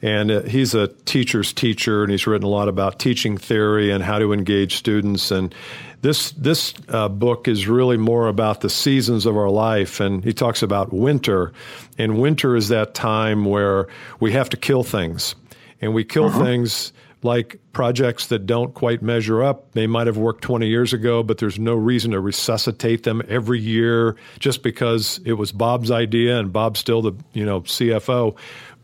And 0.00 0.30
uh, 0.30 0.40
he's 0.40 0.74
a 0.74 0.88
teacher's 0.88 1.52
teacher, 1.52 2.02
and 2.02 2.10
he's 2.10 2.26
written 2.26 2.46
a 2.46 2.48
lot 2.48 2.66
about 2.66 2.98
teaching 2.98 3.36
theory 3.36 3.90
and 3.90 4.02
how 4.02 4.18
to 4.18 4.32
engage 4.32 4.76
students. 4.76 5.30
And 5.30 5.54
this 6.00 6.30
this 6.30 6.72
uh, 6.88 7.10
book 7.10 7.46
is 7.46 7.68
really 7.68 7.98
more 7.98 8.26
about 8.26 8.62
the 8.62 8.70
seasons 8.70 9.26
of 9.26 9.36
our 9.36 9.50
life, 9.50 10.00
and 10.00 10.24
he 10.24 10.32
talks 10.32 10.62
about 10.62 10.94
winter. 10.94 11.52
And 11.98 12.18
winter 12.18 12.56
is 12.56 12.68
that 12.68 12.94
time 12.94 13.44
where 13.44 13.86
we 14.18 14.32
have 14.32 14.48
to 14.48 14.56
kill 14.56 14.82
things, 14.82 15.34
and 15.82 15.92
we 15.92 16.04
kill 16.04 16.28
uh-huh. 16.28 16.42
things 16.42 16.94
like 17.22 17.58
projects 17.72 18.28
that 18.28 18.46
don't 18.46 18.74
quite 18.74 19.02
measure 19.02 19.42
up. 19.42 19.72
They 19.72 19.86
might 19.86 20.06
have 20.06 20.16
worked 20.16 20.42
20 20.42 20.68
years 20.68 20.92
ago, 20.92 21.22
but 21.22 21.38
there's 21.38 21.58
no 21.58 21.74
reason 21.74 22.12
to 22.12 22.20
resuscitate 22.20 23.02
them 23.02 23.22
every 23.28 23.58
year 23.58 24.16
just 24.38 24.62
because 24.62 25.20
it 25.24 25.34
was 25.34 25.50
Bob's 25.50 25.90
idea 25.90 26.38
and 26.38 26.52
Bob's 26.52 26.80
still 26.80 27.02
the 27.02 27.12
you 27.32 27.44
know 27.44 27.62
CFO. 27.62 28.36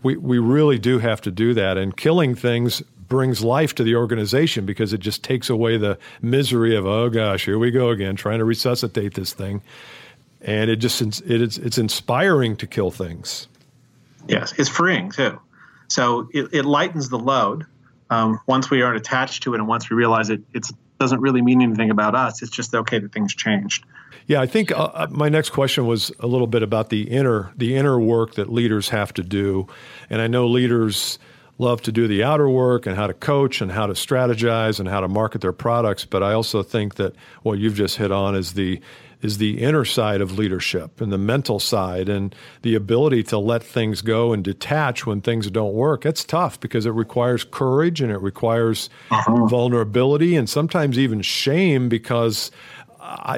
We 0.03 0.17
we 0.17 0.39
really 0.39 0.79
do 0.79 0.99
have 0.99 1.21
to 1.23 1.31
do 1.31 1.55
that, 1.55 1.79
and 1.79 1.97
killing 1.97 2.35
things 2.35 2.83
brings 3.09 3.45
life 3.45 3.75
to 3.77 3.85
the 3.85 3.95
organization 3.95 4.67
because 4.67 4.93
it 4.93 4.99
just 4.99 5.23
takes 5.23 5.51
away 5.51 5.77
the 5.77 5.99
misery 6.23 6.75
of 6.75 6.87
oh 6.87 7.11
gosh 7.11 7.45
here 7.45 7.59
we 7.59 7.71
go 7.71 7.91
again 7.91 8.17
trying 8.17 8.39
to 8.39 8.45
resuscitate 8.45 9.15
this 9.15 9.33
thing. 9.33 9.63
And 10.41 10.71
it 10.71 10.77
just 10.77 11.01
it 11.03 11.41
is 11.41 11.59
it's 11.59 11.79
inspiring 11.79 12.57
to 12.57 12.67
kill 12.67 12.91
things. 12.91 13.47
Yes 14.27 14.53
it's 14.59 14.69
freeing 14.69 15.11
too. 15.11 15.41
So 15.89 16.29
it, 16.33 16.49
it 16.53 16.65
lightens 16.65 17.11
the 17.11 17.19
load 17.19 17.67
um, 18.11 18.41
once 18.47 18.71
we 18.71 18.83
aren't 18.83 18.97
attached 18.97 19.43
to 19.45 19.55
it 19.55 19.59
and 19.59 19.69
once 19.69 19.91
we 19.91 19.97
realize 19.97 20.31
it 20.31 20.43
it 20.53 20.67
doesn't 20.99 21.21
really 21.21 21.43
mean 21.43 21.61
anything 21.63 21.91
about 21.91 22.15
us. 22.15 22.43
It's 22.43 22.51
just 22.51 22.75
okay 22.75 22.99
that 22.99 23.13
things 23.13 23.35
changed. 23.35 23.85
Yeah 24.27 24.41
i 24.41 24.47
think 24.47 24.73
uh, 24.73 24.85
uh, 24.95 25.07
my 25.11 25.29
next 25.29 25.51
question 25.51 25.87
was 25.87 26.11
a 26.21 26.27
little 26.27 26.47
bit 26.47 26.63
about 26.63 26.89
the 26.89 27.03
inner 27.11 27.53
the 27.57 27.77
inner 27.77 27.99
work 28.01 28.35
that 28.35 28.51
leaders 28.53 28.89
have 28.89 29.13
to 29.15 29.23
do. 29.23 29.67
And 30.09 30.21
i 30.21 30.27
know 30.27 30.47
leaders 30.47 31.19
love 31.59 31.81
to 31.83 31.93
do 31.93 32.09
the 32.09 32.25
outer 32.25 32.49
work 32.49 32.85
and 32.85 32.97
how 32.97 33.07
to 33.07 33.15
coach 33.15 33.61
and 33.61 33.71
how 33.71 33.87
to 33.87 33.93
strategize 33.93 34.81
and 34.81 34.89
how 34.89 35.01
to 35.01 35.07
market 35.09 35.41
their 35.41 35.53
products. 35.53 36.05
But 36.05 36.23
i 36.23 36.33
also 36.33 36.63
think 36.63 36.95
that 36.95 37.15
what 37.43 37.59
you've 37.59 37.75
just 37.75 37.97
hit 37.97 38.13
on 38.13 38.35
is 38.35 38.55
the 38.55 38.81
is 39.25 39.39
the 39.39 39.63
inner 39.63 39.87
side 39.87 40.21
of 40.21 40.39
leadership 40.39 41.01
and 41.01 41.11
the 41.11 41.19
mental 41.19 41.59
side 41.59 42.11
and 42.11 42.35
the 42.61 42.75
ability 42.75 43.23
to 43.23 43.39
let 43.39 43.63
things 43.63 44.03
go 44.03 44.35
and 44.35 44.45
detach 44.45 45.07
when 45.07 45.23
things 45.23 45.51
don't 45.51 45.73
work. 45.73 46.05
It's 46.05 46.25
tough 46.25 46.61
because 46.61 46.85
it 46.85 46.91
requires 46.91 47.43
courage 47.43 48.03
and 48.03 48.13
it 48.13 48.21
requires 48.21 48.91
uh-huh. 49.11 49.47
vulnerability 49.47 50.37
and 50.37 50.49
sometimes 50.49 50.99
even 50.99 51.23
shame 51.23 51.89
because 51.89 52.51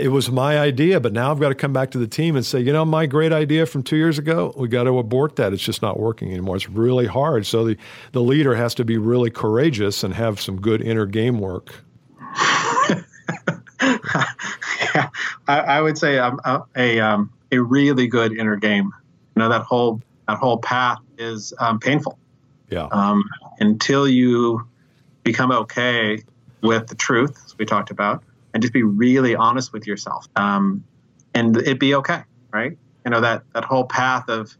it 0.00 0.08
was 0.08 0.30
my 0.30 0.58
idea, 0.58 0.98
but 0.98 1.12
now 1.12 1.30
I've 1.30 1.38
got 1.38 1.50
to 1.50 1.54
come 1.54 1.72
back 1.72 1.92
to 1.92 1.98
the 1.98 2.06
team 2.08 2.34
and 2.34 2.44
say, 2.44 2.60
you 2.60 2.72
know, 2.72 2.84
my 2.84 3.06
great 3.06 3.32
idea 3.32 3.64
from 3.64 3.84
two 3.84 3.96
years 3.96 4.18
ago, 4.18 4.52
we 4.56 4.66
got 4.68 4.84
to 4.84 4.98
abort 4.98 5.36
that. 5.36 5.52
It's 5.52 5.62
just 5.62 5.82
not 5.82 6.00
working 6.00 6.30
anymore. 6.30 6.56
It's 6.56 6.68
really 6.68 7.06
hard. 7.06 7.46
So 7.46 7.64
the, 7.64 7.76
the 8.10 8.22
leader 8.22 8.56
has 8.56 8.74
to 8.76 8.84
be 8.84 8.98
really 8.98 9.30
courageous 9.30 10.02
and 10.02 10.14
have 10.14 10.40
some 10.40 10.60
good 10.60 10.82
inner 10.82 11.06
game 11.06 11.38
work. 11.38 11.74
yeah, 14.94 15.08
I, 15.48 15.58
I, 15.60 15.80
would 15.80 15.98
say 15.98 16.18
um, 16.18 16.40
a 16.44 16.62
a, 16.76 17.00
um, 17.00 17.32
a 17.52 17.58
really 17.58 18.06
good 18.06 18.36
inner 18.36 18.56
game. 18.56 18.92
You 19.34 19.42
know 19.42 19.48
that 19.48 19.62
whole 19.62 20.00
that 20.28 20.38
whole 20.38 20.58
path 20.58 20.98
is 21.18 21.52
um, 21.58 21.78
painful. 21.78 22.18
Yeah. 22.70 22.88
Um, 22.90 23.24
until 23.60 24.08
you 24.08 24.66
become 25.22 25.52
okay 25.52 26.22
with 26.62 26.88
the 26.88 26.94
truth, 26.94 27.40
as 27.44 27.56
we 27.58 27.64
talked 27.64 27.90
about, 27.90 28.24
and 28.52 28.62
just 28.62 28.72
be 28.72 28.82
really 28.82 29.36
honest 29.36 29.72
with 29.72 29.86
yourself, 29.86 30.26
um, 30.36 30.84
and 31.34 31.56
it 31.56 31.78
be 31.78 31.94
okay, 31.94 32.22
right? 32.52 32.76
You 33.04 33.10
know 33.10 33.20
that 33.20 33.44
that 33.52 33.64
whole 33.64 33.84
path 33.84 34.28
of 34.28 34.56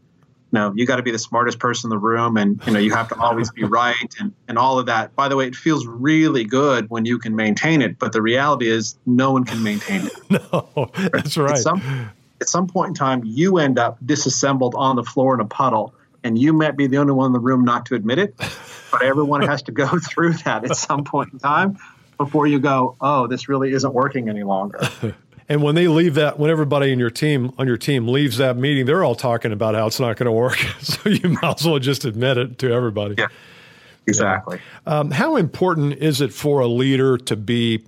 know, 0.51 0.73
you 0.75 0.85
got 0.85 0.97
to 0.97 1.03
be 1.03 1.11
the 1.11 1.19
smartest 1.19 1.59
person 1.59 1.87
in 1.87 1.89
the 1.89 1.97
room 1.97 2.37
and, 2.37 2.61
you 2.65 2.73
know, 2.73 2.79
you 2.79 2.93
have 2.93 3.09
to 3.09 3.19
always 3.19 3.51
be 3.51 3.63
right 3.63 4.15
and, 4.19 4.33
and 4.47 4.57
all 4.57 4.79
of 4.79 4.85
that. 4.85 5.15
By 5.15 5.27
the 5.27 5.35
way, 5.35 5.47
it 5.47 5.55
feels 5.55 5.85
really 5.85 6.43
good 6.43 6.89
when 6.89 7.05
you 7.05 7.19
can 7.19 7.35
maintain 7.35 7.81
it, 7.81 7.99
but 7.99 8.13
the 8.13 8.21
reality 8.21 8.67
is 8.67 8.97
no 9.05 9.31
one 9.31 9.43
can 9.43 9.61
maintain 9.63 10.07
it. 10.07 10.13
no, 10.29 10.91
that's 11.11 11.37
right. 11.37 11.51
At 11.51 11.57
some, 11.57 12.11
at 12.39 12.49
some 12.49 12.67
point 12.67 12.89
in 12.89 12.93
time, 12.93 13.21
you 13.25 13.57
end 13.57 13.77
up 13.77 13.97
disassembled 14.05 14.75
on 14.75 14.95
the 14.95 15.03
floor 15.03 15.33
in 15.33 15.39
a 15.39 15.45
puddle 15.45 15.93
and 16.23 16.37
you 16.37 16.53
might 16.53 16.75
be 16.75 16.87
the 16.87 16.97
only 16.97 17.13
one 17.13 17.27
in 17.27 17.33
the 17.33 17.39
room 17.39 17.63
not 17.63 17.85
to 17.87 17.95
admit 17.95 18.19
it, 18.19 18.35
but 18.91 19.01
everyone 19.01 19.41
has 19.41 19.61
to 19.63 19.71
go 19.71 19.87
through 20.09 20.33
that 20.33 20.63
at 20.65 20.75
some 20.75 21.03
point 21.03 21.33
in 21.33 21.39
time 21.39 21.77
before 22.17 22.47
you 22.47 22.59
go, 22.59 22.95
oh, 22.99 23.27
this 23.27 23.47
really 23.47 23.71
isn't 23.71 23.93
working 23.93 24.29
any 24.29 24.43
longer. 24.43 24.79
And 25.49 25.63
when 25.63 25.75
they 25.75 25.87
leave 25.87 26.15
that, 26.15 26.37
when 26.37 26.49
everybody 26.49 26.91
in 26.91 26.99
your 26.99 27.09
team 27.09 27.53
on 27.57 27.67
your 27.67 27.77
team 27.77 28.07
leaves 28.07 28.37
that 28.37 28.57
meeting, 28.57 28.85
they're 28.85 29.03
all 29.03 29.15
talking 29.15 29.53
about 29.53 29.75
how 29.75 29.87
it's 29.87 29.99
not 29.99 30.17
going 30.17 30.25
to 30.25 30.31
work. 30.31 30.57
so 30.81 31.09
you 31.09 31.29
might 31.29 31.59
as 31.59 31.65
well 31.65 31.79
just 31.79 32.05
admit 32.05 32.37
it 32.37 32.57
to 32.59 32.71
everybody. 32.71 33.15
Yeah, 33.17 33.27
exactly. 34.05 34.59
Yeah. 34.85 34.99
Um, 34.99 35.11
how 35.11 35.37
important 35.37 35.93
is 35.93 36.19
it 36.19 36.33
for 36.33 36.59
a 36.59 36.67
leader 36.67 37.17
to 37.17 37.35
be 37.35 37.85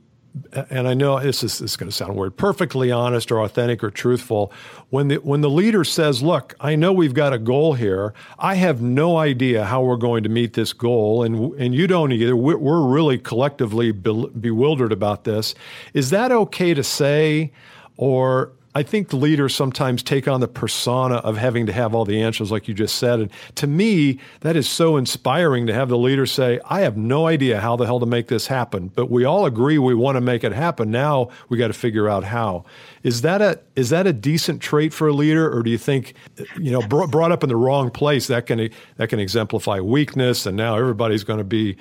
and 0.70 0.88
I 0.88 0.94
know 0.94 1.20
this 1.20 1.44
is, 1.44 1.62
is 1.62 1.76
going 1.76 1.90
to 1.90 1.96
sound 1.96 2.16
weird, 2.16 2.38
perfectly 2.38 2.92
honest 2.92 3.32
or 3.32 3.40
authentic 3.42 3.84
or 3.84 3.90
truthful. 3.90 4.52
When 4.90 5.08
the 5.08 5.16
when 5.18 5.42
the 5.42 5.50
leader 5.50 5.84
says, 5.84 6.22
"Look, 6.22 6.56
I 6.60 6.76
know 6.76 6.94
we've 6.94 7.14
got 7.14 7.34
a 7.34 7.40
goal 7.40 7.74
here. 7.74 8.14
I 8.38 8.56
have 8.56 8.82
no 8.82 9.18
idea 9.18 9.66
how 9.66 9.82
we're 9.82 9.98
going 9.98 10.24
to 10.24 10.30
meet 10.30 10.54
this 10.54 10.74
goal, 10.74 11.24
and 11.24 11.54
and 11.56 11.74
you 11.76 11.88
don't 11.88 12.12
either. 12.12 12.36
We're, 12.36 12.58
we're 12.58 12.88
really 12.88 13.18
collectively 13.18 13.92
bewildered 13.92 14.92
about 14.92 15.24
this. 15.24 15.56
Is 15.94 16.10
that 16.12 16.32
okay 16.32 16.74
to 16.74 16.84
say, 16.84 17.52
or 17.98 18.52
I 18.76 18.84
think 18.84 19.12
leaders 19.14 19.56
sometimes 19.56 20.04
take 20.04 20.28
on 20.28 20.42
the 20.42 20.48
persona 20.48 21.16
of 21.16 21.38
having 21.38 21.66
to 21.66 21.74
have 21.74 21.96
all 21.96 22.06
the 22.06 22.22
answers, 22.22 22.52
like 22.52 22.68
you 22.68 22.76
just 22.76 22.98
said. 22.98 23.20
And 23.20 23.32
to 23.56 23.66
me, 23.66 24.20
that 24.42 24.56
is 24.56 24.70
so 24.70 24.96
inspiring 24.96 25.66
to 25.68 25.74
have 25.74 25.90
the 25.90 25.98
leader 25.98 26.28
say, 26.28 26.60
I 26.70 26.82
have 26.82 26.96
no 26.96 27.26
idea 27.26 27.62
how 27.62 27.76
the 27.76 27.86
hell 27.86 28.00
to 28.00 28.06
make 28.06 28.28
this 28.28 28.46
happen, 28.46 28.90
but 28.90 29.10
we 29.10 29.26
all 29.26 29.48
agree 29.48 29.80
we 29.80 29.96
want 29.96 30.18
to 30.18 30.22
make 30.22 30.44
it 30.44 30.52
happen. 30.52 30.92
Now 30.92 31.30
we 31.50 31.58
got 31.58 31.68
to 31.68 31.74
figure 31.74 32.08
out 32.08 32.24
how. 32.24 32.64
Is 33.02 33.22
that 33.22 33.42
a 33.42 33.60
is 33.76 33.90
that 33.90 34.06
a 34.06 34.14
decent 34.14 34.62
trait 34.62 34.94
for 34.94 35.08
a 35.08 35.14
leader, 35.14 35.52
or 35.52 35.64
do 35.64 35.72
you 35.72 35.78
think, 35.78 36.14
you 36.60 36.72
know, 36.72 36.82
brought 36.82 37.32
up 37.32 37.44
in 37.44 37.50
the 37.50 37.56
wrong 37.56 37.90
place 37.90 38.28
that 38.28 38.46
can 38.46 38.70
that 38.98 39.10
can 39.10 39.20
exemplify 39.20 39.80
weakness, 39.80 40.46
and 40.46 40.56
now 40.56 40.78
everybody's 40.78 41.24
going 41.24 41.40
to 41.40 41.44
be, 41.44 41.76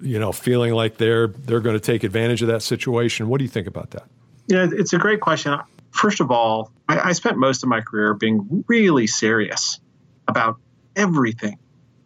you 0.00 0.18
know, 0.18 0.30
feeling 0.30 0.74
like 0.74 0.98
they're 0.98 1.28
they're 1.28 1.60
going 1.60 1.76
to 1.76 1.80
take 1.80 2.04
advantage 2.04 2.40
of 2.42 2.48
that 2.48 2.62
situation? 2.62 3.28
What 3.28 3.38
do 3.38 3.44
you 3.44 3.50
think 3.50 3.66
about 3.66 3.90
that? 3.92 4.04
Yeah, 4.46 4.68
it's 4.70 4.92
a 4.92 4.98
great 4.98 5.20
question. 5.20 5.58
First 5.90 6.20
of 6.20 6.30
all, 6.30 6.72
I, 6.88 6.98
I 7.00 7.12
spent 7.12 7.38
most 7.38 7.62
of 7.62 7.68
my 7.68 7.80
career 7.80 8.14
being 8.14 8.64
really 8.68 9.06
serious 9.06 9.80
about 10.26 10.58
everything 10.94 11.58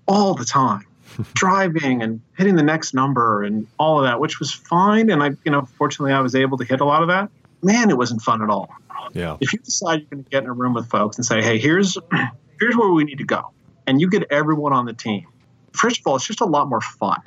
all 0.06 0.34
the 0.34 0.44
time. 0.44 0.86
driving 1.34 2.02
and 2.02 2.20
hitting 2.36 2.56
the 2.56 2.62
next 2.62 2.94
number 2.94 3.42
and 3.42 3.66
all 3.78 3.98
of 3.98 4.04
that, 4.04 4.20
which 4.20 4.38
was 4.38 4.52
fine. 4.52 5.10
And 5.10 5.22
I, 5.22 5.30
you 5.44 5.52
know, 5.52 5.68
fortunately, 5.76 6.12
I 6.12 6.20
was 6.20 6.34
able 6.34 6.58
to 6.58 6.64
hit 6.64 6.80
a 6.80 6.84
lot 6.84 7.02
of 7.02 7.08
that. 7.08 7.30
Man, 7.62 7.90
it 7.90 7.96
wasn't 7.96 8.22
fun 8.22 8.42
at 8.42 8.50
all. 8.50 8.70
Yeah. 9.12 9.36
If 9.40 9.52
you 9.52 9.58
decide 9.58 10.00
you're 10.00 10.08
going 10.10 10.24
to 10.24 10.30
get 10.30 10.44
in 10.44 10.48
a 10.48 10.52
room 10.52 10.74
with 10.74 10.88
folks 10.88 11.18
and 11.18 11.24
say, 11.24 11.42
"Hey, 11.42 11.58
here's 11.58 11.98
here's 12.60 12.76
where 12.76 12.90
we 12.90 13.04
need 13.04 13.18
to 13.18 13.24
go," 13.24 13.50
and 13.86 14.00
you 14.00 14.08
get 14.08 14.24
everyone 14.30 14.72
on 14.72 14.86
the 14.86 14.92
team, 14.92 15.26
first 15.72 16.00
of 16.00 16.06
all, 16.06 16.16
it's 16.16 16.26
just 16.26 16.40
a 16.40 16.46
lot 16.46 16.68
more 16.68 16.80
fun. 16.80 17.20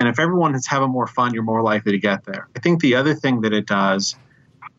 And 0.00 0.08
if 0.08 0.18
everyone 0.18 0.54
is 0.54 0.66
having 0.66 0.90
more 0.90 1.06
fun, 1.06 1.34
you're 1.34 1.42
more 1.42 1.62
likely 1.62 1.92
to 1.92 1.98
get 1.98 2.24
there. 2.24 2.48
I 2.56 2.60
think 2.60 2.80
the 2.80 2.94
other 2.94 3.14
thing 3.14 3.42
that 3.42 3.52
it 3.52 3.66
does 3.66 4.16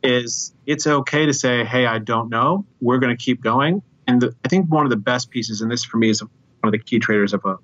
is 0.03 0.53
it's 0.65 0.87
okay 0.87 1.25
to 1.25 1.33
say, 1.33 1.65
hey, 1.65 1.85
I 1.85 1.99
don't 1.99 2.29
know. 2.29 2.65
We're 2.81 2.99
going 2.99 3.15
to 3.15 3.21
keep 3.21 3.41
going. 3.41 3.81
And 4.07 4.21
the, 4.21 4.35
I 4.43 4.47
think 4.47 4.71
one 4.71 4.85
of 4.85 4.89
the 4.89 4.97
best 4.97 5.29
pieces, 5.29 5.61
and 5.61 5.69
this 5.69 5.83
for 5.83 5.97
me 5.97 6.09
is 6.09 6.21
one 6.21 6.29
of 6.63 6.71
the 6.71 6.79
key 6.79 6.99
traders 6.99 7.33
of 7.33 7.45
a 7.45 7.57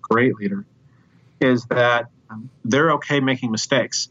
great 0.00 0.34
leader, 0.36 0.64
is 1.40 1.64
that 1.66 2.06
um, 2.30 2.50
they're 2.64 2.92
okay 2.92 3.20
making 3.20 3.50
mistakes, 3.50 4.08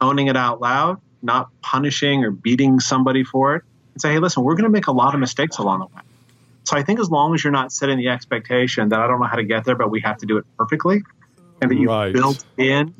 owning 0.00 0.28
it 0.28 0.36
out 0.36 0.60
loud, 0.60 1.00
not 1.22 1.48
punishing 1.62 2.24
or 2.24 2.30
beating 2.30 2.80
somebody 2.80 3.24
for 3.24 3.56
it, 3.56 3.62
and 3.94 4.00
say, 4.00 4.12
hey, 4.12 4.18
listen, 4.18 4.42
we're 4.42 4.54
going 4.54 4.64
to 4.64 4.70
make 4.70 4.86
a 4.86 4.92
lot 4.92 5.14
of 5.14 5.20
mistakes 5.20 5.58
along 5.58 5.80
the 5.80 5.86
way. 5.86 6.02
So 6.64 6.76
I 6.76 6.82
think 6.82 7.00
as 7.00 7.10
long 7.10 7.34
as 7.34 7.42
you're 7.42 7.52
not 7.52 7.72
setting 7.72 7.98
the 7.98 8.08
expectation 8.08 8.88
that 8.90 9.00
I 9.00 9.06
don't 9.06 9.20
know 9.20 9.26
how 9.26 9.36
to 9.36 9.44
get 9.44 9.64
there, 9.64 9.74
but 9.74 9.90
we 9.90 10.00
have 10.02 10.18
to 10.18 10.26
do 10.26 10.36
it 10.36 10.44
perfectly, 10.56 11.02
and 11.60 11.70
that 11.70 11.76
you 11.76 11.88
right. 11.88 12.12
built 12.12 12.44
in 12.56 12.94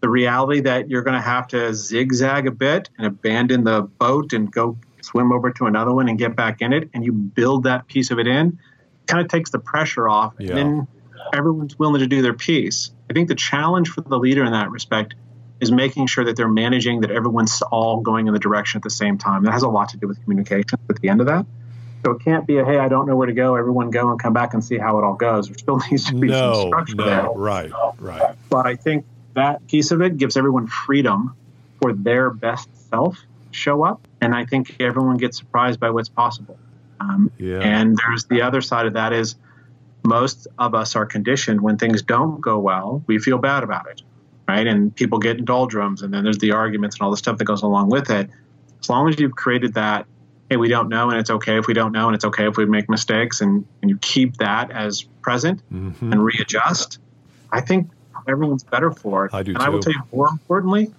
the 0.00 0.08
reality 0.08 0.60
that 0.60 0.88
you're 0.88 1.02
going 1.02 1.16
to 1.16 1.20
have 1.20 1.48
to 1.48 1.74
zigzag 1.74 2.46
a 2.46 2.50
bit 2.50 2.88
and 2.98 3.06
abandon 3.06 3.64
the 3.64 3.82
boat 3.82 4.32
and 4.32 4.50
go 4.50 4.76
swim 5.02 5.32
over 5.32 5.50
to 5.50 5.66
another 5.66 5.92
one 5.92 6.08
and 6.08 6.18
get 6.18 6.36
back 6.36 6.60
in 6.60 6.72
it, 6.72 6.88
and 6.94 7.04
you 7.04 7.12
build 7.12 7.64
that 7.64 7.86
piece 7.88 8.10
of 8.10 8.18
it 8.18 8.26
in, 8.26 8.58
kind 9.06 9.22
of 9.22 9.28
takes 9.28 9.50
the 9.50 9.58
pressure 9.58 10.08
off, 10.08 10.34
Yeah. 10.38 10.50
and 10.50 10.58
then 10.58 10.88
everyone's 11.32 11.78
willing 11.78 12.00
to 12.00 12.06
do 12.06 12.22
their 12.22 12.34
piece. 12.34 12.90
I 13.10 13.14
think 13.14 13.28
the 13.28 13.34
challenge 13.34 13.88
for 13.88 14.02
the 14.02 14.18
leader 14.18 14.44
in 14.44 14.52
that 14.52 14.70
respect 14.70 15.14
is 15.60 15.72
making 15.72 16.06
sure 16.06 16.24
that 16.24 16.36
they're 16.36 16.46
managing 16.46 17.00
that 17.00 17.10
everyone's 17.10 17.60
all 17.62 18.00
going 18.00 18.28
in 18.28 18.32
the 18.34 18.38
direction 18.38 18.78
at 18.78 18.82
the 18.84 18.90
same 18.90 19.18
time. 19.18 19.42
That 19.44 19.52
has 19.52 19.62
a 19.62 19.68
lot 19.68 19.88
to 19.90 19.96
do 19.96 20.06
with 20.06 20.22
communication 20.22 20.78
at 20.88 21.00
the 21.00 21.08
end 21.08 21.20
of 21.20 21.26
that. 21.26 21.46
So 22.04 22.12
it 22.12 22.20
can't 22.22 22.46
be 22.46 22.58
a 22.58 22.64
hey, 22.64 22.78
I 22.78 22.88
don't 22.88 23.06
know 23.08 23.16
where 23.16 23.26
to 23.26 23.32
go. 23.32 23.56
Everyone 23.56 23.90
go 23.90 24.10
and 24.10 24.20
come 24.20 24.32
back 24.32 24.54
and 24.54 24.62
see 24.64 24.78
how 24.78 24.98
it 24.98 25.04
all 25.04 25.14
goes. 25.14 25.48
There 25.48 25.58
still 25.58 25.80
needs 25.90 26.04
to 26.04 26.14
be 26.14 26.28
some 26.28 26.52
No, 26.52 26.66
structure 26.68 26.94
there. 26.96 27.22
no, 27.24 27.34
right, 27.34 27.72
right. 27.98 28.36
But 28.48 28.66
I 28.66 28.76
think 28.76 29.04
that 29.34 29.66
piece 29.68 29.90
of 29.90 30.00
it 30.02 30.16
gives 30.16 30.36
everyone 30.36 30.66
freedom 30.66 31.34
for 31.80 31.92
their 31.92 32.30
best 32.30 32.68
self 32.90 33.18
show 33.50 33.84
up, 33.84 34.06
and 34.20 34.34
I 34.34 34.44
think 34.44 34.76
everyone 34.80 35.16
gets 35.16 35.38
surprised 35.38 35.80
by 35.80 35.90
what's 35.90 36.08
possible. 36.08 36.58
Um, 37.00 37.30
Yeah. 37.38 37.60
And 37.60 37.96
there's 37.96 38.24
the 38.24 38.42
other 38.42 38.60
side 38.60 38.86
of 38.86 38.94
that 38.94 39.12
is 39.12 39.36
most 40.04 40.46
of 40.58 40.74
us 40.74 40.96
are 40.96 41.06
conditioned 41.06 41.60
when 41.60 41.76
things 41.76 42.02
don't 42.02 42.40
go 42.40 42.58
well, 42.58 43.02
we 43.06 43.18
feel 43.18 43.38
bad 43.38 43.62
about 43.62 43.88
it, 43.88 44.02
right? 44.46 44.66
And 44.66 44.94
people 44.94 45.18
get 45.18 45.38
in 45.38 45.44
doldrums, 45.44 46.02
and 46.02 46.12
then 46.12 46.24
there's 46.24 46.38
the 46.38 46.52
arguments 46.52 46.96
and 46.96 47.02
all 47.02 47.10
the 47.10 47.16
stuff 47.16 47.38
that 47.38 47.44
goes 47.44 47.62
along 47.62 47.90
with 47.90 48.10
it. 48.10 48.28
As 48.80 48.88
long 48.88 49.08
as 49.08 49.18
you've 49.18 49.34
created 49.36 49.74
that, 49.74 50.06
hey, 50.50 50.56
we 50.56 50.68
don't 50.68 50.88
know, 50.88 51.10
and 51.10 51.18
it's 51.18 51.30
okay 51.30 51.58
if 51.58 51.66
we 51.66 51.74
don't 51.74 51.92
know, 51.92 52.06
and 52.06 52.14
it's 52.14 52.24
okay 52.24 52.46
if 52.48 52.56
we 52.56 52.64
make 52.64 52.88
mistakes, 52.88 53.40
and, 53.40 53.64
and 53.82 53.90
you 53.90 53.98
keep 53.98 54.36
that 54.38 54.70
as 54.70 55.02
present 55.22 55.62
Mhm. 55.72 56.12
and 56.12 56.24
readjust, 56.24 56.98
I 57.52 57.60
think 57.60 57.90
everyone's 58.26 58.64
better 58.64 58.90
for 58.90 59.26
it. 59.26 59.34
I 59.34 59.42
do 59.42 59.52
and 59.52 59.62
I 59.62 59.68
will 59.68 59.80
too. 59.80 59.92
tell 59.92 60.02
you 60.02 60.16
more 60.16 60.28
importantly, 60.28 60.92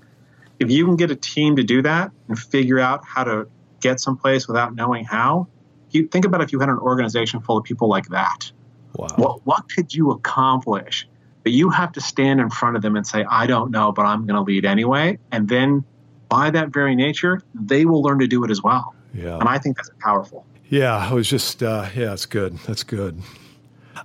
if 0.59 0.69
you 0.69 0.85
can 0.85 0.95
get 0.95 1.11
a 1.11 1.15
team 1.15 1.55
to 1.55 1.63
do 1.63 1.81
that 1.81 2.11
and 2.27 2.37
figure 2.37 2.79
out 2.79 3.03
how 3.05 3.23
to 3.23 3.47
get 3.79 3.99
someplace 3.99 4.47
without 4.47 4.75
knowing 4.75 5.05
how, 5.05 5.47
you 5.91 6.07
think 6.07 6.25
about 6.25 6.41
if 6.41 6.51
you 6.51 6.59
had 6.59 6.69
an 6.69 6.77
organization 6.77 7.39
full 7.39 7.57
of 7.57 7.63
people 7.63 7.89
like 7.89 8.07
that. 8.09 8.51
Wow. 8.95 9.07
What 9.15 9.45
what 9.45 9.69
could 9.69 9.93
you 9.93 10.11
accomplish? 10.11 11.07
But 11.43 11.53
you 11.53 11.69
have 11.69 11.93
to 11.93 12.01
stand 12.01 12.41
in 12.41 12.49
front 12.49 12.75
of 12.75 12.81
them 12.81 12.95
and 12.95 13.07
say, 13.07 13.23
I 13.29 13.47
don't 13.47 13.71
know, 13.71 13.91
but 13.91 14.03
I'm 14.03 14.25
gonna 14.25 14.43
lead 14.43 14.65
anyway. 14.65 15.17
And 15.31 15.47
then 15.47 15.85
by 16.27 16.51
that 16.51 16.69
very 16.69 16.95
nature, 16.95 17.41
they 17.53 17.85
will 17.85 18.01
learn 18.01 18.19
to 18.19 18.27
do 18.27 18.43
it 18.43 18.51
as 18.51 18.61
well. 18.61 18.93
Yeah. 19.13 19.37
And 19.39 19.47
I 19.47 19.57
think 19.57 19.77
that's 19.77 19.89
powerful. 19.99 20.45
Yeah, 20.69 20.95
I 20.95 21.13
was 21.13 21.27
just, 21.27 21.63
uh, 21.63 21.89
yeah, 21.95 22.13
it's 22.13 22.27
good. 22.27 22.57
That's 22.67 22.83
good. 22.83 23.19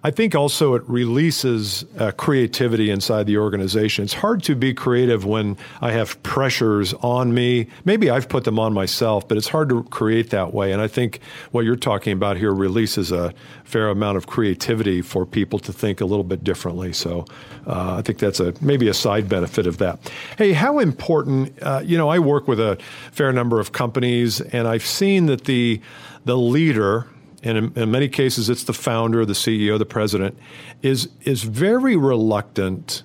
I 0.03 0.11
think 0.11 0.35
also 0.35 0.75
it 0.75 0.83
releases 0.89 1.85
uh, 1.99 2.13
creativity 2.13 2.91
inside 2.91 3.27
the 3.27 3.39
organization. 3.39 4.05
It's 4.05 4.15
hard 4.15 4.43
to 4.45 4.55
be 4.55 4.75
creative 4.75 5.25
when 5.25 5.57
I 5.81 5.93
have 5.93 6.23
pressures 6.23 6.95
on 6.95 7.35
me. 7.35 7.69
Maybe 7.85 8.11
I've 8.11 8.29
put 8.29 8.45
them 8.45 8.59
on 8.59 8.73
myself, 8.73 9.29
but 9.29 9.37
it's 9.37 9.49
hard 9.49 9.69
to 9.69 9.85
create 9.85 10.31
that 10.31 10.53
way. 10.53 10.73
And 10.73 10.81
I 10.81 10.89
think 10.89 11.21
what 11.53 11.65
you're 11.65 11.77
talking 11.77 12.13
about 12.13 12.37
here 12.37 12.53
releases 12.53 13.13
a 13.13 13.33
fair 13.65 13.89
amount 13.89 14.17
of 14.17 14.27
creativity 14.27 15.03
for 15.03 15.25
people 15.27 15.59
to 15.61 15.73
think 15.73 16.01
a 16.01 16.05
little 16.05 16.25
bit 16.25 16.45
differently. 16.45 16.93
So 16.93 17.25
uh, 17.67 17.97
I 17.99 18.03
think 18.03 18.19
that's 18.19 18.41
a 18.41 18.55
maybe 18.61 18.89
a 18.89 18.95
side 18.95 19.29
benefit 19.29 19.67
of 19.67 19.79
that. 19.79 20.13
Hey, 20.37 20.53
how 20.53 20.79
important? 20.79 21.53
Uh, 21.63 21.83
you 21.85 21.97
know, 21.97 22.09
I 22.09 22.19
work 22.19 22.49
with 22.49 22.61
a 22.61 22.79
fair 23.13 23.33
number 23.33 23.61
of 23.61 23.73
companies, 23.73 24.41
and 24.41 24.69
I've 24.69 24.87
seen 24.87 25.27
that 25.27 25.45
the 25.45 25.81
the 26.25 26.37
leader 26.37 27.07
and 27.45 27.59
in, 27.59 27.73
in 27.77 27.91
many 27.91 28.09
cases 28.09 28.49
it's 28.49 28.65
the 28.65 28.73
founder, 28.73 29.25
the 29.25 29.35
CEO, 29.35 29.79
the 29.79 29.87
president, 29.87 30.37
is 30.83 31.09
is 31.23 31.43
very 31.43 31.97
reluctant 31.97 33.03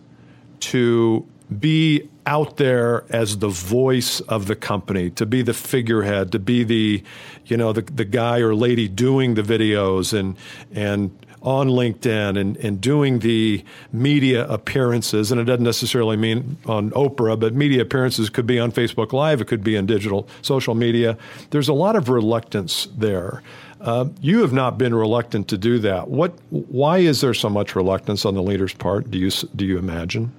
to 0.61 1.27
be 1.59 2.09
out 2.25 2.57
there 2.57 3.05
as 3.09 3.39
the 3.39 3.49
voice 3.49 4.19
of 4.21 4.47
the 4.47 4.55
company, 4.55 5.09
to 5.09 5.25
be 5.25 5.41
the 5.41 5.53
figurehead, 5.53 6.31
to 6.31 6.37
be 6.37 6.63
the, 6.63 7.03
you 7.45 7.57
know, 7.57 7.73
the, 7.73 7.81
the 7.81 8.05
guy 8.05 8.39
or 8.39 8.53
lady 8.53 8.87
doing 8.87 9.33
the 9.33 9.41
videos 9.41 10.17
and 10.17 10.37
and 10.71 11.11
on 11.41 11.69
LinkedIn 11.69 12.37
and, 12.37 12.57
and 12.57 12.81
doing 12.81 13.19
the 13.19 13.63
media 13.93 14.45
appearances. 14.47 15.31
And 15.31 15.39
it 15.39 15.45
doesn't 15.45 15.63
necessarily 15.63 16.17
mean 16.17 16.57
on 16.65 16.91
Oprah, 16.91 17.39
but 17.39 17.53
media 17.53 17.81
appearances 17.81 18.29
could 18.29 18.45
be 18.45 18.59
on 18.59 18.71
Facebook 18.71 19.13
Live, 19.13 19.41
it 19.41 19.47
could 19.47 19.63
be 19.63 19.75
in 19.75 19.85
digital 19.85 20.27
social 20.41 20.75
media. 20.75 21.17
There's 21.51 21.69
a 21.69 21.73
lot 21.73 21.95
of 21.95 22.09
reluctance 22.09 22.89
there. 22.97 23.41
Uh, 23.81 24.09
you 24.19 24.41
have 24.41 24.51
not 24.51 24.77
been 24.77 24.93
reluctant 24.93 25.47
to 25.49 25.57
do 25.57 25.79
that. 25.79 26.09
What? 26.09 26.33
Why 26.49 26.97
is 26.97 27.21
there 27.21 27.33
so 27.33 27.49
much 27.49 27.75
reluctance 27.75 28.25
on 28.25 28.33
the 28.33 28.43
leader's 28.43 28.73
part? 28.73 29.09
Do 29.09 29.17
you 29.17 29.31
do 29.55 29.65
you 29.65 29.77
imagine? 29.77 30.33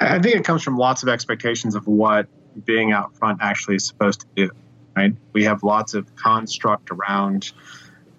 I 0.00 0.18
think 0.18 0.36
it 0.36 0.44
comes 0.44 0.62
from 0.62 0.76
lots 0.76 1.02
of 1.02 1.08
expectations 1.08 1.74
of 1.74 1.86
what 1.86 2.26
being 2.64 2.92
out 2.92 3.16
front 3.16 3.38
actually 3.40 3.76
is 3.76 3.86
supposed 3.86 4.20
to 4.20 4.26
do. 4.34 4.50
Right? 4.94 5.14
We 5.32 5.44
have 5.44 5.62
lots 5.62 5.94
of 5.94 6.14
construct 6.16 6.90
around, 6.90 7.52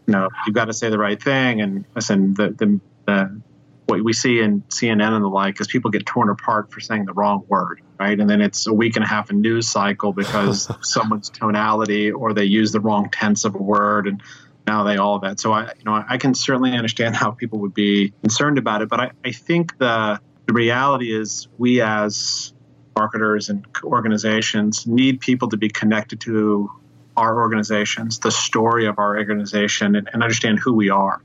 you 0.07 0.13
know, 0.13 0.29
you've 0.47 0.55
got 0.55 0.65
to 0.65 0.73
say 0.73 0.89
the 0.89 0.97
right 0.97 1.21
thing, 1.21 1.61
and 1.61 1.85
listen, 1.95 2.33
the 2.33 2.49
the, 2.49 2.79
the 3.05 3.41
what 3.85 4.03
we 4.03 4.13
see 4.13 4.39
in 4.39 4.61
CNN 4.69 5.13
and 5.13 5.23
the 5.23 5.29
like 5.29 5.59
is 5.59 5.67
people 5.67 5.91
get 5.91 6.05
torn 6.05 6.29
apart 6.29 6.71
for 6.71 6.79
saying 6.79 7.05
the 7.05 7.13
wrong 7.13 7.43
word, 7.47 7.81
right? 7.99 8.17
And 8.19 8.29
then 8.29 8.41
it's 8.41 8.65
a 8.65 8.73
week 8.73 8.95
and 8.95 9.03
a 9.03 9.07
half 9.07 9.29
a 9.29 9.33
news 9.33 9.67
cycle 9.67 10.13
because 10.13 10.71
someone's 10.81 11.29
tonality 11.29 12.11
or 12.11 12.33
they 12.33 12.45
use 12.45 12.71
the 12.71 12.79
wrong 12.79 13.09
tense 13.11 13.45
of 13.45 13.53
a 13.55 13.61
word, 13.61 14.07
and 14.07 14.23
now 14.65 14.83
they 14.83 14.97
all 14.97 15.15
of 15.15 15.21
that. 15.23 15.39
So 15.39 15.51
I, 15.51 15.73
you 15.77 15.85
know, 15.85 16.03
I 16.07 16.17
can 16.17 16.33
certainly 16.33 16.71
understand 16.71 17.15
how 17.15 17.31
people 17.31 17.59
would 17.59 17.73
be 17.73 18.13
concerned 18.21 18.57
about 18.57 18.81
it, 18.81 18.89
but 18.89 18.99
I, 18.99 19.11
I 19.23 19.31
think 19.31 19.77
the 19.77 20.19
the 20.45 20.53
reality 20.53 21.15
is 21.15 21.47
we 21.57 21.81
as 21.81 22.53
marketers 22.97 23.49
and 23.49 23.65
organizations 23.83 24.85
need 24.85 25.19
people 25.19 25.49
to 25.49 25.57
be 25.57 25.69
connected 25.69 26.19
to 26.21 26.69
our 27.15 27.41
organizations, 27.41 28.19
the 28.19 28.31
story 28.31 28.87
of 28.87 28.99
our 28.99 29.17
organization, 29.17 29.95
and, 29.95 30.09
and 30.11 30.23
understand 30.23 30.59
who 30.59 30.73
we 30.73 30.89
are. 30.89 31.21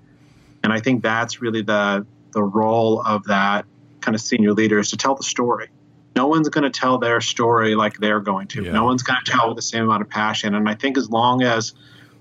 And 0.62 0.72
I 0.72 0.80
think 0.80 1.02
that's 1.02 1.40
really 1.40 1.62
the 1.62 2.06
the 2.32 2.42
role 2.42 3.00
of 3.00 3.24
that 3.24 3.64
kind 4.00 4.14
of 4.14 4.20
senior 4.20 4.52
leader 4.52 4.78
is 4.78 4.90
to 4.90 4.96
tell 4.96 5.14
the 5.14 5.22
story. 5.22 5.68
No 6.14 6.26
one's 6.26 6.48
going 6.48 6.70
to 6.70 6.80
tell 6.80 6.98
their 6.98 7.20
story 7.20 7.74
like 7.74 7.98
they're 7.98 8.20
going 8.20 8.48
to. 8.48 8.64
Yeah. 8.64 8.72
No 8.72 8.84
one's 8.84 9.02
going 9.02 9.18
to 9.24 9.30
tell 9.30 9.48
with 9.48 9.56
the 9.56 9.62
same 9.62 9.84
amount 9.84 10.02
of 10.02 10.10
passion. 10.10 10.54
And 10.54 10.68
I 10.68 10.74
think 10.74 10.98
as 10.98 11.08
long 11.08 11.42
as 11.42 11.74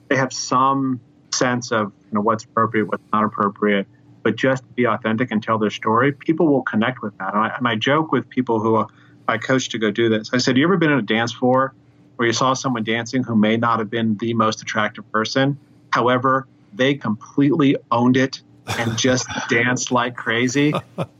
they 0.07 0.15
have 0.15 0.31
some 0.31 1.01
sense 1.37 1.71
of 1.71 1.91
you 2.09 2.15
know 2.15 2.21
what's 2.21 2.43
appropriate, 2.43 2.85
what's 2.85 3.03
not 3.13 3.23
appropriate, 3.23 3.87
but 4.23 4.35
just 4.35 4.63
be 4.75 4.85
authentic 4.85 5.31
and 5.31 5.41
tell 5.41 5.57
their 5.57 5.69
story, 5.69 6.11
people 6.11 6.47
will 6.47 6.63
connect 6.63 7.01
with 7.01 7.17
that. 7.17 7.33
And 7.33 7.43
I, 7.43 7.55
and 7.57 7.67
I 7.67 7.75
joke 7.75 8.11
with 8.11 8.29
people 8.29 8.59
who 8.59 8.85
I 9.27 9.37
coach 9.37 9.69
to 9.69 9.79
go 9.79 9.91
do 9.91 10.09
this. 10.09 10.31
I 10.33 10.37
said, 10.37 10.57
"You 10.57 10.65
ever 10.65 10.77
been 10.77 10.91
in 10.91 10.99
a 10.99 11.03
dance 11.03 11.33
floor 11.33 11.73
where 12.15 12.27
you 12.27 12.33
saw 12.33 12.53
someone 12.53 12.83
dancing 12.83 13.23
who 13.23 13.35
may 13.35 13.57
not 13.57 13.79
have 13.79 13.89
been 13.89 14.17
the 14.17 14.33
most 14.33 14.61
attractive 14.61 15.09
person, 15.11 15.57
however, 15.91 16.47
they 16.73 16.95
completely 16.95 17.77
owned 17.91 18.17
it 18.17 18.41
and 18.67 18.97
just 18.97 19.27
danced 19.49 19.91
like 19.91 20.15
crazy? 20.15 20.73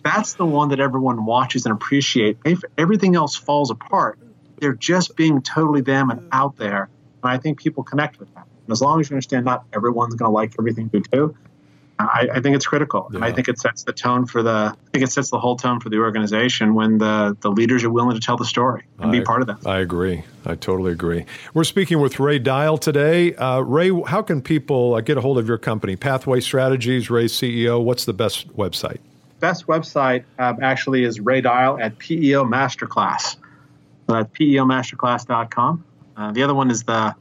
That's 0.04 0.34
the 0.34 0.46
one 0.46 0.70
that 0.70 0.80
everyone 0.80 1.26
watches 1.26 1.66
and 1.66 1.74
appreciates. 1.74 2.40
If 2.46 2.64
everything 2.78 3.16
else 3.16 3.36
falls 3.36 3.72
apart, 3.72 4.20
they're 4.60 4.74
just 4.74 5.16
being 5.16 5.42
totally 5.42 5.82
them 5.82 6.10
and 6.10 6.28
out 6.32 6.58
there. 6.58 6.90
And 7.24 7.32
I 7.32 7.38
think 7.38 7.60
people 7.60 7.84
connect 7.84 8.20
with 8.20 8.34
that. 8.36 8.48
And 8.68 8.74
as 8.74 8.82
long 8.82 9.00
as 9.00 9.10
you 9.10 9.16
understand 9.16 9.46
not 9.46 9.64
everyone's 9.74 10.16
going 10.16 10.30
to 10.30 10.34
like 10.34 10.54
everything 10.60 10.90
you 10.92 11.02
do, 11.12 11.36
I, 12.00 12.28
I 12.36 12.42
think 12.42 12.56
it's 12.56 12.68
critical. 12.68 13.10
And 13.12 13.26
I 13.26 13.32
think 13.32 13.48
it 13.48 13.60
sets 13.60 13.84
the 13.84 13.94
tone 13.94 14.28
for 14.28 14.44
the, 14.44 14.52
I 14.76 14.90
think 14.92 15.04
it 15.04 15.12
sets 15.12 15.32
the 15.32 15.40
whole 15.40 15.56
tone 15.56 15.80
for 15.80 15.90
the 15.90 15.98
organization 15.98 16.76
when 16.76 17.00
the, 17.00 17.36
the 17.42 17.50
leaders 17.50 17.84
are 17.84 17.90
willing 17.90 18.14
to 18.14 18.22
tell 18.22 18.38
the 18.38 18.46
story 18.46 18.84
and 19.00 19.12
be 19.12 19.22
part 19.22 19.42
of 19.42 19.48
that. 19.48 19.66
I 19.66 19.80
agree. 19.80 20.24
I 20.46 20.54
totally 20.56 20.92
agree. 20.92 21.26
We're 21.56 21.64
speaking 21.64 22.00
with 22.00 22.20
Ray 22.20 22.38
Dile 22.38 22.78
today. 22.78 23.34
Uh, 23.36 23.62
Ray, 23.62 23.90
how 24.06 24.22
can 24.22 24.44
people 24.44 24.94
uh, 24.94 25.02
get 25.02 25.18
a 25.18 25.22
hold 25.22 25.40
of 25.40 25.48
your 25.48 25.58
company? 25.58 25.96
Pathway 25.96 26.40
Strategies, 26.40 27.10
Ray's 27.10 27.34
CEO. 27.34 27.84
What's 27.84 28.06
the 28.06 28.14
best 28.14 28.56
website? 28.56 29.00
best 29.40 29.68
website 29.68 30.24
um, 30.40 30.64
actually 30.64 31.04
is 31.04 31.20
Ray 31.20 31.42
Dile 31.42 31.78
at 31.80 31.98
PEO 31.98 32.44
Masterclass. 32.44 33.36
So 34.08 34.14
that's 34.14 34.30
PEOMasterclass.com. 34.32 35.84
Uh, 36.16 36.32
the 36.32 36.44
other 36.44 36.56
one 36.56 36.72
is 36.72 36.84
the 36.84 37.14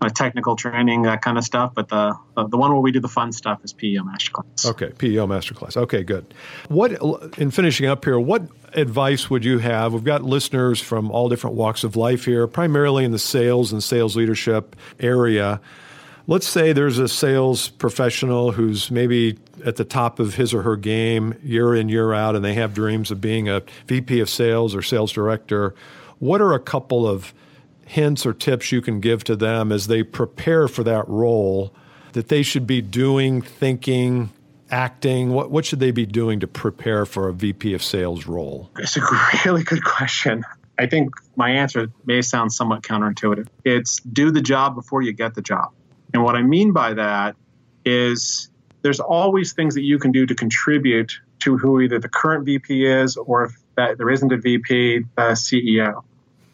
uh, 0.00 0.08
technical 0.08 0.56
training, 0.56 1.02
that 1.02 1.22
kind 1.22 1.38
of 1.38 1.44
stuff. 1.44 1.72
But 1.74 1.88
the, 1.88 2.16
the 2.34 2.48
the 2.48 2.56
one 2.56 2.72
where 2.72 2.80
we 2.80 2.92
do 2.92 3.00
the 3.00 3.08
fun 3.08 3.32
stuff 3.32 3.64
is 3.64 3.72
PEO 3.72 4.02
Masterclass. 4.02 4.66
Okay, 4.66 4.90
PEO 4.90 5.26
Masterclass. 5.26 5.76
Okay, 5.76 6.02
good. 6.02 6.26
What 6.68 6.92
in 7.38 7.50
finishing 7.50 7.86
up 7.86 8.04
here, 8.04 8.18
what 8.18 8.42
advice 8.74 9.30
would 9.30 9.44
you 9.44 9.58
have? 9.58 9.92
We've 9.92 10.04
got 10.04 10.22
listeners 10.22 10.80
from 10.80 11.10
all 11.10 11.28
different 11.28 11.56
walks 11.56 11.84
of 11.84 11.96
life 11.96 12.24
here, 12.24 12.46
primarily 12.46 13.04
in 13.04 13.12
the 13.12 13.18
sales 13.18 13.72
and 13.72 13.82
sales 13.82 14.16
leadership 14.16 14.76
area. 15.00 15.60
Let's 16.28 16.48
say 16.48 16.72
there's 16.72 16.98
a 16.98 17.06
sales 17.06 17.68
professional 17.68 18.50
who's 18.50 18.90
maybe 18.90 19.38
at 19.64 19.76
the 19.76 19.84
top 19.84 20.18
of 20.18 20.34
his 20.34 20.52
or 20.52 20.62
her 20.62 20.76
game 20.76 21.36
year 21.42 21.74
in, 21.74 21.88
year 21.88 22.12
out, 22.12 22.34
and 22.34 22.44
they 22.44 22.54
have 22.54 22.74
dreams 22.74 23.12
of 23.12 23.20
being 23.20 23.48
a 23.48 23.62
VP 23.86 24.20
of 24.20 24.28
sales 24.28 24.74
or 24.74 24.82
sales 24.82 25.12
director. 25.12 25.74
What 26.18 26.40
are 26.40 26.52
a 26.52 26.58
couple 26.58 27.06
of 27.06 27.32
hints 27.86 28.26
or 28.26 28.34
tips 28.34 28.72
you 28.72 28.82
can 28.82 29.00
give 29.00 29.24
to 29.24 29.36
them 29.36 29.72
as 29.72 29.86
they 29.86 30.02
prepare 30.02 30.68
for 30.68 30.84
that 30.84 31.08
role 31.08 31.72
that 32.12 32.28
they 32.28 32.42
should 32.42 32.66
be 32.66 32.82
doing, 32.82 33.40
thinking, 33.40 34.30
acting? 34.70 35.30
What, 35.30 35.50
what 35.50 35.64
should 35.64 35.80
they 35.80 35.92
be 35.92 36.04
doing 36.04 36.40
to 36.40 36.46
prepare 36.46 37.06
for 37.06 37.28
a 37.28 37.32
VP 37.32 37.72
of 37.72 37.82
sales 37.82 38.26
role? 38.26 38.70
It's 38.78 38.96
a 38.96 39.02
really 39.44 39.62
good 39.62 39.84
question. 39.84 40.44
I 40.78 40.86
think 40.86 41.14
my 41.36 41.50
answer 41.50 41.88
may 42.04 42.20
sound 42.20 42.52
somewhat 42.52 42.82
counterintuitive. 42.82 43.46
It's 43.64 44.00
do 44.00 44.30
the 44.30 44.42
job 44.42 44.74
before 44.74 45.02
you 45.02 45.12
get 45.12 45.34
the 45.34 45.42
job. 45.42 45.72
And 46.12 46.22
what 46.22 46.36
I 46.36 46.42
mean 46.42 46.72
by 46.72 46.94
that 46.94 47.36
is 47.84 48.50
there's 48.82 49.00
always 49.00 49.52
things 49.52 49.74
that 49.74 49.82
you 49.82 49.98
can 49.98 50.12
do 50.12 50.26
to 50.26 50.34
contribute 50.34 51.12
to 51.40 51.56
who 51.56 51.80
either 51.80 51.98
the 51.98 52.08
current 52.08 52.44
VP 52.44 52.86
is 52.86 53.16
or 53.16 53.44
if 53.44 53.52
that 53.76 53.98
there 53.98 54.10
isn't 54.10 54.32
a 54.32 54.36
VP, 54.36 55.00
the 55.16 55.22
CEO. 55.32 56.02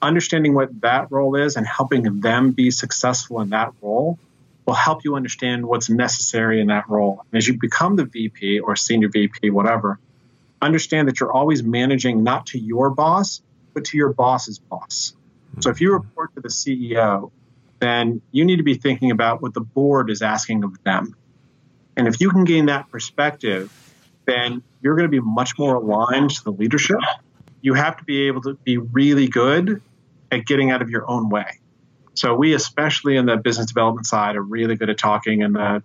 Understanding 0.03 0.55
what 0.55 0.81
that 0.81 1.11
role 1.11 1.37
is 1.37 1.57
and 1.57 1.67
helping 1.67 2.21
them 2.21 2.51
be 2.51 2.71
successful 2.71 3.41
in 3.41 3.51
that 3.51 3.73
role 3.81 4.19
will 4.67 4.75
help 4.75 5.05
you 5.05 5.15
understand 5.15 5.65
what's 5.65 5.89
necessary 5.89 6.61
in 6.61 6.67
that 6.69 6.89
role. 6.89 7.25
And 7.31 7.39
as 7.39 7.47
you 7.47 7.59
become 7.59 7.97
the 7.97 8.05
VP 8.05 8.61
or 8.61 8.77
senior 8.77 9.09
VP, 9.09 9.51
whatever, 9.51 9.99
understand 10.61 11.09
that 11.09 11.21
you're 11.21 11.33
always 11.33 11.63
managing 11.63 12.23
not 12.23 12.47
to 12.47 12.59
your 12.59 12.91
boss, 12.91 13.43
but 13.75 13.85
to 13.87 13.97
your 13.97 14.13
boss's 14.13 14.59
boss. 14.59 15.15
So 15.61 15.71
if 15.71 15.81
you 15.81 15.91
mm-hmm. 15.91 16.07
report 16.09 16.35
to 16.35 16.41
the 16.41 16.49
CEO, 16.49 17.31
then 17.81 18.23
you 18.31 18.45
need 18.45 18.57
to 18.57 18.63
be 18.63 18.75
thinking 18.75 19.11
about 19.11 19.43
what 19.43 19.55
the 19.55 19.61
board 19.61 20.11
is 20.11 20.23
asking 20.23 20.65
of 20.65 20.83
them. 20.85 21.17
And 21.97 22.09
if 22.09 22.21
you 22.21 22.31
can 22.31 22.45
gain 22.45 22.67
that 22.67 22.91
perspective, 22.91 23.73
then 24.25 24.63
you're 24.81 24.95
going 24.95 25.11
to 25.11 25.11
be 25.11 25.21
much 25.21 25.59
more 25.59 25.75
aligned 25.75 26.31
to 26.31 26.45
the 26.45 26.53
leadership. 26.53 26.99
You 27.61 27.75
have 27.75 27.97
to 27.99 28.05
be 28.05 28.29
able 28.29 28.43
to 28.43 28.55
be 28.55 28.79
really 28.79 29.29
good 29.29 29.83
at 30.33 30.47
getting 30.47 30.71
out 30.73 30.83
of 30.83 30.91
your 30.91 31.09
own 31.09 31.29
way. 31.29 31.61
So 32.15 32.35
we, 32.35 32.55
especially 32.55 33.17
in 33.17 33.27
the 33.27 33.37
business 33.37 33.67
development 33.67 34.07
side, 34.07 34.37
are 34.37 34.43
really 34.43 34.75
good 34.75 34.91
at 34.91 34.99
talking 34.99 35.43
and 35.43 35.55
the, 35.55 35.83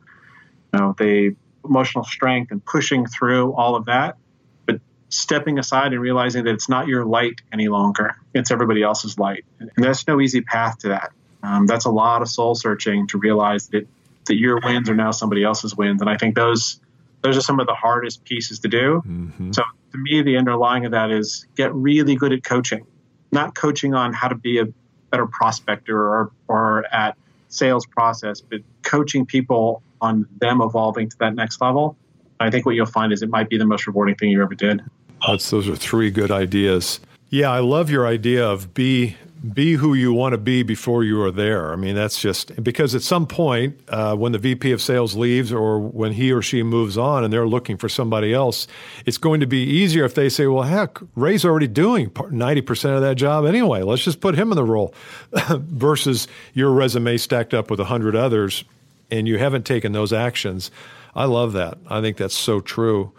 you 0.73 0.79
know, 0.79 0.95
the 0.97 1.35
emotional 1.63 2.03
strength 2.03 2.51
and 2.51 2.63
pushing 2.63 3.05
through 3.05 3.53
all 3.53 3.75
of 3.75 3.85
that, 3.85 4.17
but 4.65 4.79
stepping 5.09 5.59
aside 5.59 5.93
and 5.93 6.01
realizing 6.01 6.45
that 6.45 6.53
it's 6.53 6.69
not 6.69 6.87
your 6.87 7.05
light 7.05 7.41
any 7.53 7.67
longer; 7.67 8.15
it's 8.33 8.51
everybody 8.51 8.83
else's 8.83 9.17
light, 9.17 9.45
and 9.59 9.71
that's 9.77 10.07
no 10.07 10.19
easy 10.19 10.41
path 10.41 10.79
to 10.79 10.89
that. 10.89 11.11
Um, 11.43 11.67
that's 11.67 11.85
a 11.85 11.91
lot 11.91 12.21
of 12.21 12.29
soul 12.29 12.55
searching 12.55 13.07
to 13.07 13.17
realize 13.17 13.67
that 13.69 13.87
that 14.25 14.35
your 14.35 14.59
wins 14.63 14.89
are 14.89 14.95
now 14.95 15.11
somebody 15.11 15.43
else's 15.43 15.75
wins, 15.75 16.01
and 16.01 16.09
I 16.09 16.17
think 16.17 16.35
those 16.35 16.79
those 17.21 17.37
are 17.37 17.41
some 17.41 17.59
of 17.59 17.67
the 17.67 17.73
hardest 17.73 18.23
pieces 18.25 18.59
to 18.59 18.67
do. 18.67 19.01
Mm-hmm. 19.05 19.51
So 19.51 19.63
to 19.91 19.97
me, 19.97 20.21
the 20.21 20.37
underlying 20.37 20.85
of 20.85 20.91
that 20.91 21.11
is 21.11 21.45
get 21.55 21.73
really 21.73 22.15
good 22.15 22.33
at 22.33 22.43
coaching, 22.43 22.85
not 23.31 23.55
coaching 23.55 23.93
on 23.93 24.13
how 24.13 24.27
to 24.27 24.35
be 24.35 24.59
a 24.59 24.65
better 25.11 25.27
prospector 25.27 25.97
or, 25.97 26.31
or 26.47 26.85
at 26.93 27.17
sales 27.49 27.85
process, 27.85 28.41
but 28.41 28.61
coaching 28.83 29.25
people 29.25 29.81
on 30.01 30.27
them 30.39 30.61
evolving 30.61 31.09
to 31.09 31.17
that 31.19 31.35
next 31.35 31.61
level. 31.61 31.95
I 32.39 32.49
think 32.49 32.65
what 32.65 32.75
you'll 32.75 32.85
find 32.85 33.11
is 33.11 33.21
it 33.21 33.29
might 33.29 33.49
be 33.49 33.57
the 33.57 33.65
most 33.65 33.87
rewarding 33.87 34.15
thing 34.15 34.29
you 34.29 34.41
ever 34.43 34.53
did. 34.55 34.81
That's, 35.25 35.49
those 35.49 35.67
are 35.67 35.75
three 35.75 36.11
good 36.11 36.29
ideas. 36.29 36.99
Yeah, 37.29 37.51
I 37.51 37.59
love 37.59 37.89
your 37.89 38.05
idea 38.05 38.47
of 38.47 38.73
be 38.73 39.17
be 39.53 39.73
who 39.73 39.93
you 39.93 40.13
want 40.13 40.33
to 40.33 40.37
be 40.37 40.63
before 40.63 41.03
you 41.03 41.21
are 41.21 41.31
there. 41.31 41.71
I 41.71 41.75
mean, 41.75 41.95
that's 41.95 42.19
just 42.19 42.63
because 42.63 42.95
at 42.95 43.01
some 43.01 43.27
point, 43.27 43.79
uh, 43.89 44.15
when 44.15 44.31
the 44.31 44.37
VP 44.37 44.71
of 44.71 44.81
sales 44.81 45.15
leaves 45.15 45.51
or 45.53 45.79
when 45.79 46.13
he 46.13 46.31
or 46.31 46.41
she 46.41 46.63
moves 46.63 46.97
on 46.97 47.23
and 47.23 47.31
they're 47.31 47.47
looking 47.47 47.77
for 47.77 47.89
somebody 47.89 48.33
else, 48.33 48.67
it's 49.05 49.17
going 49.17 49.39
to 49.39 49.47
be 49.47 49.63
easier 49.63 50.05
if 50.05 50.15
they 50.15 50.29
say, 50.29 50.47
well, 50.47 50.63
heck, 50.63 50.97
Ray's 51.15 51.45
already 51.45 51.67
doing 51.67 52.09
90% 52.09 52.95
of 52.95 53.01
that 53.01 53.15
job 53.15 53.45
anyway. 53.45 53.81
Let's 53.81 54.03
just 54.03 54.21
put 54.21 54.35
him 54.35 54.51
in 54.51 54.55
the 54.55 54.63
role 54.63 54.93
versus 55.49 56.27
your 56.53 56.71
resume 56.71 57.17
stacked 57.17 57.53
up 57.53 57.69
with 57.69 57.79
100 57.79 58.15
others 58.15 58.63
and 59.11 59.27
you 59.27 59.37
haven't 59.37 59.65
taken 59.65 59.91
those 59.91 60.13
actions. 60.13 60.71
I 61.15 61.25
love 61.25 61.53
that. 61.53 61.77
I 61.87 62.01
think 62.01 62.17
that's 62.17 62.35
so 62.35 62.59
true. 62.59 63.11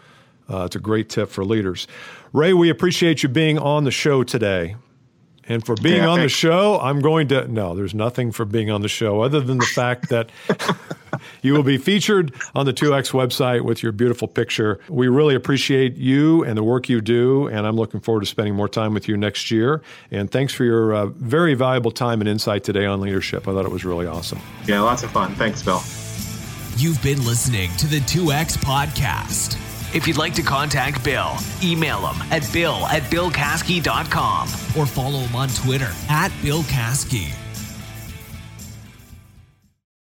Uh, 0.49 0.65
it's 0.65 0.75
a 0.75 0.79
great 0.79 1.09
tip 1.09 1.29
for 1.29 1.45
leaders. 1.45 1.87
Ray, 2.33 2.53
we 2.53 2.69
appreciate 2.69 3.23
you 3.23 3.29
being 3.29 3.57
on 3.57 3.83
the 3.83 3.91
show 3.91 4.23
today. 4.23 4.75
And 5.49 5.65
for 5.65 5.75
being 5.75 6.03
yeah, 6.03 6.09
on 6.09 6.19
the 6.19 6.29
show, 6.29 6.79
I'm 6.79 7.01
going 7.01 7.27
to 7.29 7.47
no, 7.47 7.75
there's 7.75 7.95
nothing 7.95 8.31
for 8.31 8.45
being 8.45 8.69
on 8.69 8.81
the 8.81 8.87
show 8.87 9.21
other 9.21 9.41
than 9.41 9.57
the 9.57 9.65
fact 9.65 10.09
that 10.09 10.29
you 11.41 11.53
will 11.53 11.63
be 11.63 11.77
featured 11.77 12.33
on 12.53 12.67
the 12.67 12.73
2X 12.73 13.11
website 13.11 13.61
with 13.61 13.81
your 13.81 13.91
beautiful 13.91 14.27
picture. 14.27 14.79
We 14.87 15.07
really 15.07 15.33
appreciate 15.33 15.95
you 15.95 16.43
and 16.43 16.55
the 16.55 16.63
work 16.63 16.87
you 16.87 17.01
do, 17.01 17.47
and 17.47 17.65
I'm 17.65 17.75
looking 17.75 17.99
forward 17.99 18.21
to 18.21 18.25
spending 18.27 18.53
more 18.53 18.69
time 18.69 18.93
with 18.93 19.07
you 19.07 19.17
next 19.17 19.49
year. 19.49 19.81
And 20.11 20.31
thanks 20.31 20.53
for 20.53 20.63
your 20.63 20.93
uh, 20.93 21.05
very 21.07 21.55
valuable 21.55 21.91
time 21.91 22.21
and 22.21 22.29
insight 22.29 22.63
today 22.63 22.85
on 22.85 23.01
leadership. 23.01 23.47
I 23.47 23.53
thought 23.53 23.65
it 23.65 23.71
was 23.71 23.83
really 23.83 24.05
awesome. 24.05 24.39
Yeah, 24.67 24.81
lots 24.81 25.01
of 25.01 25.11
fun. 25.11 25.33
Thanks, 25.35 25.63
Bill. 25.63 25.81
You've 26.77 27.01
been 27.01 27.25
listening 27.25 27.71
to 27.77 27.87
the 27.87 27.99
2X 28.01 28.57
podcast. 28.59 29.68
If 29.91 30.07
you'd 30.07 30.17
like 30.17 30.35
to 30.35 30.43
contact 30.43 31.03
Bill, 31.03 31.37
email 31.63 32.05
him 32.05 32.21
at 32.31 32.47
bill 32.53 32.85
at 32.85 33.01
billcaskey.com 33.03 34.47
or 34.77 34.85
follow 34.85 35.19
him 35.21 35.35
on 35.35 35.49
Twitter 35.49 35.91
at 36.09 36.31
Bill 36.43 36.61
Caskey. 36.63 37.33